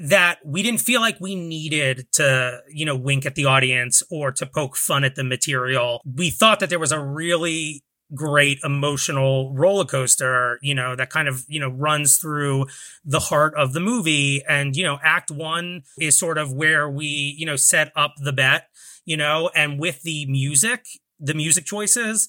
that 0.00 0.38
we 0.44 0.62
didn't 0.62 0.80
feel 0.80 1.00
like 1.00 1.20
we 1.20 1.34
needed 1.34 2.06
to, 2.12 2.60
you 2.68 2.84
know, 2.84 2.96
wink 2.96 3.26
at 3.26 3.34
the 3.34 3.44
audience 3.44 4.02
or 4.10 4.30
to 4.32 4.46
poke 4.46 4.76
fun 4.76 5.04
at 5.04 5.14
the 5.14 5.24
material. 5.24 6.00
We 6.04 6.30
thought 6.30 6.60
that 6.60 6.68
there 6.68 6.78
was 6.78 6.92
a 6.92 7.00
really 7.00 7.84
great 8.14 8.58
emotional 8.64 9.54
roller 9.54 9.84
coaster, 9.84 10.58
you 10.62 10.74
know, 10.74 10.96
that 10.96 11.10
kind 11.10 11.28
of, 11.28 11.44
you 11.46 11.60
know, 11.60 11.68
runs 11.68 12.16
through 12.16 12.66
the 13.04 13.20
heart 13.20 13.54
of 13.54 13.72
the 13.72 13.80
movie. 13.80 14.42
And, 14.48 14.74
you 14.76 14.84
know, 14.84 14.98
act 15.02 15.30
one 15.30 15.82
is 15.98 16.18
sort 16.18 16.38
of 16.38 16.52
where 16.52 16.88
we, 16.88 17.06
you 17.38 17.44
know, 17.44 17.56
set 17.56 17.92
up 17.94 18.14
the 18.16 18.32
bet 18.32 18.68
you 19.08 19.16
know, 19.16 19.48
and 19.54 19.80
with 19.80 20.02
the 20.02 20.26
music, 20.26 20.84
the 21.18 21.32
music 21.32 21.64
choices, 21.64 22.28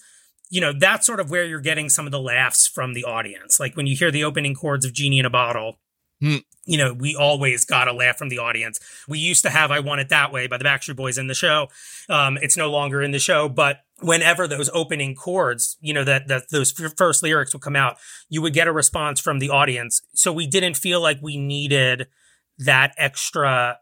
you 0.49 0.61
know, 0.61 0.71
that's 0.71 1.05
sort 1.05 1.19
of 1.19 1.29
where 1.29 1.43
you're 1.43 1.59
getting 1.59 1.89
some 1.89 2.05
of 2.05 2.13
the 2.13 2.21
laughs 2.21 2.67
from 2.67 2.93
the 2.93 3.03
audience. 3.03 3.59
Like 3.59 3.75
when 3.75 3.85
you 3.85 3.97
hear 3.97 4.11
the 4.11 4.23
opening 4.23 4.55
chords 4.55 4.85
of 4.85 4.93
Genie 4.93 5.19
in 5.19 5.25
a 5.25 5.29
Bottle, 5.29 5.79
hmm. 6.21 6.37
you 6.63 6.77
know, 6.77 6.93
we 6.93 7.17
always 7.17 7.65
got 7.65 7.89
a 7.89 7.93
laugh 7.93 8.17
from 8.17 8.29
the 8.29 8.37
audience. 8.37 8.79
We 9.09 9.19
used 9.19 9.43
to 9.43 9.49
have 9.49 9.71
I 9.71 9.81
Want 9.81 9.99
It 9.99 10.07
That 10.07 10.31
Way 10.31 10.47
by 10.47 10.57
the 10.57 10.63
Backstreet 10.63 10.95
Boys 10.95 11.17
in 11.17 11.27
the 11.27 11.33
show. 11.33 11.67
Um, 12.07 12.37
it's 12.41 12.55
no 12.55 12.71
longer 12.71 13.01
in 13.01 13.11
the 13.11 13.19
show, 13.19 13.49
but 13.49 13.81
whenever 13.99 14.47
those 14.47 14.69
opening 14.73 15.15
chords, 15.15 15.75
you 15.81 15.93
know, 15.93 16.05
that, 16.05 16.29
that 16.29 16.49
those 16.49 16.71
first 16.71 17.21
lyrics 17.21 17.51
would 17.51 17.61
come 17.61 17.75
out, 17.75 17.97
you 18.29 18.41
would 18.41 18.53
get 18.53 18.69
a 18.69 18.71
response 18.71 19.19
from 19.19 19.39
the 19.39 19.49
audience. 19.49 20.01
So 20.13 20.31
we 20.31 20.47
didn't 20.47 20.77
feel 20.77 21.01
like 21.01 21.19
we 21.21 21.35
needed 21.35 22.07
that 22.57 22.95
extra 22.97 23.79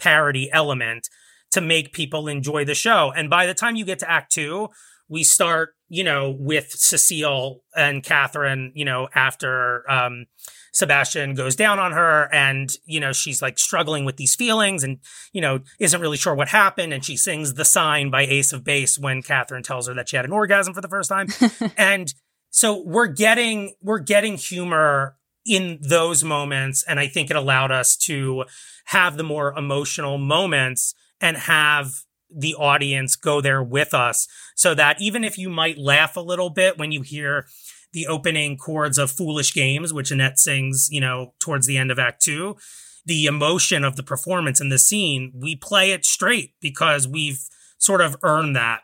parody 0.00 0.50
element 0.50 1.08
to 1.52 1.60
make 1.60 1.92
people 1.92 2.28
enjoy 2.28 2.64
the 2.64 2.74
show. 2.74 3.12
And 3.14 3.28
by 3.28 3.46
the 3.46 3.54
time 3.54 3.76
you 3.76 3.84
get 3.84 3.98
to 4.00 4.10
act 4.10 4.32
two, 4.32 4.68
we 5.08 5.24
start, 5.24 5.74
you 5.88 6.04
know, 6.04 6.34
with 6.38 6.70
Cecile 6.70 7.64
and 7.76 8.02
Catherine, 8.02 8.72
you 8.74 8.84
know, 8.84 9.08
after, 9.14 9.90
um, 9.90 10.26
Sebastian 10.72 11.34
goes 11.34 11.56
down 11.56 11.80
on 11.80 11.90
her 11.90 12.32
and, 12.32 12.70
you 12.84 13.00
know, 13.00 13.12
she's 13.12 13.42
like 13.42 13.58
struggling 13.58 14.04
with 14.04 14.16
these 14.16 14.36
feelings 14.36 14.84
and, 14.84 14.98
you 15.32 15.40
know, 15.40 15.58
isn't 15.80 16.00
really 16.00 16.16
sure 16.16 16.34
what 16.34 16.48
happened. 16.48 16.92
And 16.92 17.04
she 17.04 17.16
sings 17.16 17.54
the 17.54 17.64
sign 17.64 18.10
by 18.10 18.22
Ace 18.22 18.52
of 18.52 18.62
Base 18.62 18.98
when 18.98 19.20
Catherine 19.20 19.64
tells 19.64 19.88
her 19.88 19.94
that 19.94 20.08
she 20.08 20.16
had 20.16 20.24
an 20.24 20.32
orgasm 20.32 20.72
for 20.72 20.80
the 20.80 20.88
first 20.88 21.08
time. 21.08 21.26
and 21.76 22.14
so 22.50 22.80
we're 22.86 23.08
getting, 23.08 23.74
we're 23.82 23.98
getting 23.98 24.36
humor 24.36 25.16
in 25.44 25.78
those 25.82 26.22
moments. 26.22 26.84
And 26.86 27.00
I 27.00 27.08
think 27.08 27.30
it 27.30 27.36
allowed 27.36 27.72
us 27.72 27.96
to 27.98 28.44
have 28.86 29.16
the 29.16 29.24
more 29.24 29.52
emotional 29.56 30.18
moments 30.18 30.94
and 31.20 31.36
have 31.36 31.92
the 32.34 32.54
audience 32.54 33.16
go 33.16 33.40
there 33.40 33.62
with 33.62 33.92
us 33.92 34.28
so 34.54 34.74
that 34.74 35.00
even 35.00 35.24
if 35.24 35.36
you 35.36 35.50
might 35.50 35.78
laugh 35.78 36.16
a 36.16 36.20
little 36.20 36.50
bit 36.50 36.78
when 36.78 36.92
you 36.92 37.02
hear 37.02 37.46
the 37.92 38.06
opening 38.06 38.56
chords 38.56 38.98
of 38.98 39.10
Foolish 39.10 39.52
Games, 39.52 39.92
which 39.92 40.10
Annette 40.10 40.38
sings, 40.38 40.88
you 40.90 41.00
know, 41.00 41.34
towards 41.40 41.66
the 41.66 41.76
end 41.76 41.90
of 41.90 41.98
Act 41.98 42.22
Two, 42.22 42.56
the 43.04 43.26
emotion 43.26 43.82
of 43.82 43.96
the 43.96 44.02
performance 44.02 44.60
and 44.60 44.70
the 44.70 44.78
scene, 44.78 45.32
we 45.34 45.56
play 45.56 45.90
it 45.90 46.04
straight 46.04 46.54
because 46.60 47.08
we've 47.08 47.40
sort 47.78 48.00
of 48.00 48.16
earned 48.22 48.54
that 48.54 48.82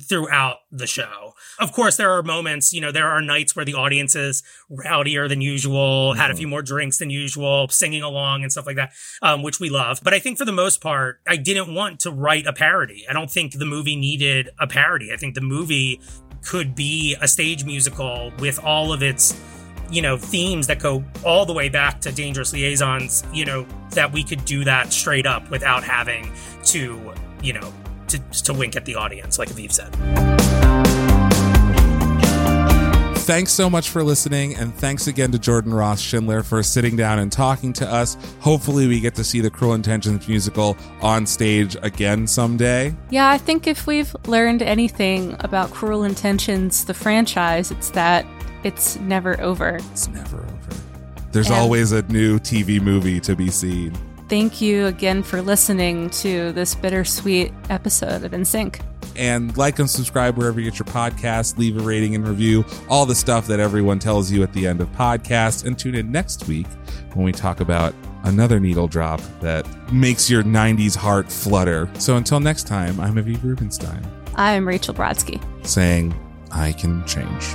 throughout 0.00 0.58
the 0.70 0.86
show. 0.86 1.34
Of 1.58 1.72
course, 1.72 1.96
there 1.96 2.12
are 2.12 2.22
moments, 2.22 2.72
you 2.72 2.80
know, 2.80 2.92
there 2.92 3.08
are 3.08 3.20
nights 3.20 3.54
where 3.54 3.64
the 3.64 3.74
audience 3.74 4.16
is 4.16 4.42
rowdier 4.70 5.28
than 5.28 5.40
usual, 5.40 6.10
mm-hmm. 6.10 6.20
had 6.20 6.30
a 6.30 6.34
few 6.34 6.46
mm-hmm. 6.46 6.50
more 6.50 6.62
drinks 6.62 6.98
than 6.98 7.10
usual, 7.10 7.68
singing 7.68 8.02
along 8.02 8.42
and 8.42 8.50
stuff 8.50 8.66
like 8.66 8.76
that, 8.76 8.92
um, 9.20 9.42
which 9.42 9.60
we 9.60 9.68
love. 9.68 10.00
But 10.02 10.14
I 10.14 10.18
think 10.18 10.38
for 10.38 10.44
the 10.44 10.52
most 10.52 10.80
part, 10.80 11.20
I 11.26 11.36
didn't 11.36 11.74
want 11.74 12.00
to 12.00 12.10
write 12.10 12.46
a 12.46 12.52
parody. 12.52 13.04
I 13.08 13.12
don't 13.12 13.30
think 13.30 13.58
the 13.58 13.66
movie 13.66 13.96
needed 13.96 14.50
a 14.58 14.66
parody. 14.66 15.12
I 15.12 15.16
think 15.16 15.34
the 15.34 15.40
movie 15.40 16.00
could 16.42 16.74
be 16.74 17.16
a 17.20 17.28
stage 17.28 17.64
musical 17.64 18.32
with 18.38 18.58
all 18.64 18.92
of 18.92 19.02
its 19.02 19.38
you 19.90 20.00
know 20.00 20.16
themes 20.16 20.66
that 20.66 20.78
go 20.78 21.04
all 21.24 21.44
the 21.44 21.52
way 21.52 21.68
back 21.68 22.00
to 22.00 22.10
dangerous 22.10 22.52
liaisons 22.52 23.22
you 23.32 23.44
know 23.44 23.66
that 23.90 24.10
we 24.10 24.24
could 24.24 24.42
do 24.44 24.64
that 24.64 24.92
straight 24.92 25.26
up 25.26 25.48
without 25.50 25.84
having 25.84 26.32
to 26.64 27.12
you 27.42 27.52
know 27.52 27.72
to, 28.12 28.42
to 28.44 28.54
wink 28.54 28.76
at 28.76 28.84
the 28.84 28.94
audience, 28.94 29.38
like 29.38 29.48
Aviv 29.48 29.72
said. 29.72 29.92
Thanks 33.22 33.52
so 33.52 33.70
much 33.70 33.90
for 33.90 34.02
listening, 34.02 34.56
and 34.56 34.74
thanks 34.74 35.06
again 35.06 35.30
to 35.30 35.38
Jordan 35.38 35.72
Ross 35.72 36.00
Schindler 36.00 36.42
for 36.42 36.60
sitting 36.64 36.96
down 36.96 37.20
and 37.20 37.30
talking 37.30 37.72
to 37.74 37.86
us. 37.88 38.16
Hopefully, 38.40 38.88
we 38.88 38.98
get 38.98 39.14
to 39.14 39.22
see 39.22 39.40
the 39.40 39.48
Cruel 39.48 39.74
Intentions 39.74 40.26
musical 40.26 40.76
on 41.00 41.24
stage 41.24 41.76
again 41.82 42.26
someday. 42.26 42.94
Yeah, 43.10 43.30
I 43.30 43.38
think 43.38 43.68
if 43.68 43.86
we've 43.86 44.14
learned 44.26 44.60
anything 44.60 45.36
about 45.38 45.70
Cruel 45.70 46.02
Intentions, 46.02 46.84
the 46.84 46.94
franchise, 46.94 47.70
it's 47.70 47.90
that 47.90 48.26
it's 48.64 48.96
never 48.96 49.40
over. 49.40 49.76
It's 49.92 50.08
never 50.08 50.38
over. 50.38 50.80
There's 51.30 51.46
and- 51.46 51.54
always 51.56 51.92
a 51.92 52.02
new 52.02 52.40
TV 52.40 52.82
movie 52.82 53.20
to 53.20 53.36
be 53.36 53.50
seen. 53.50 53.96
Thank 54.32 54.62
you 54.62 54.86
again 54.86 55.22
for 55.22 55.42
listening 55.42 56.08
to 56.08 56.52
this 56.52 56.74
bittersweet 56.74 57.52
episode 57.68 58.24
of 58.24 58.32
In 58.32 58.46
Sync. 58.46 58.80
And 59.14 59.54
like 59.58 59.78
and 59.78 59.90
subscribe 59.90 60.38
wherever 60.38 60.58
you 60.58 60.70
get 60.70 60.78
your 60.78 60.86
podcast, 60.86 61.58
leave 61.58 61.76
a 61.76 61.82
rating 61.82 62.14
and 62.14 62.26
review, 62.26 62.64
all 62.88 63.04
the 63.04 63.14
stuff 63.14 63.46
that 63.48 63.60
everyone 63.60 63.98
tells 63.98 64.30
you 64.30 64.42
at 64.42 64.54
the 64.54 64.66
end 64.66 64.80
of 64.80 64.90
podcasts. 64.92 65.66
And 65.66 65.78
tune 65.78 65.94
in 65.94 66.10
next 66.10 66.48
week 66.48 66.66
when 67.12 67.26
we 67.26 67.32
talk 67.32 67.60
about 67.60 67.92
another 68.24 68.58
needle 68.58 68.88
drop 68.88 69.20
that 69.42 69.66
makes 69.92 70.30
your 70.30 70.42
90s 70.42 70.96
heart 70.96 71.30
flutter. 71.30 71.90
So 71.98 72.16
until 72.16 72.40
next 72.40 72.66
time, 72.66 72.98
I'm 73.00 73.16
Aviv 73.16 73.42
Rubenstein. 73.42 74.02
I'm 74.36 74.66
Rachel 74.66 74.94
Brodsky. 74.94 75.42
Saying, 75.66 76.18
I 76.50 76.72
can 76.72 77.04
change. 77.06 77.54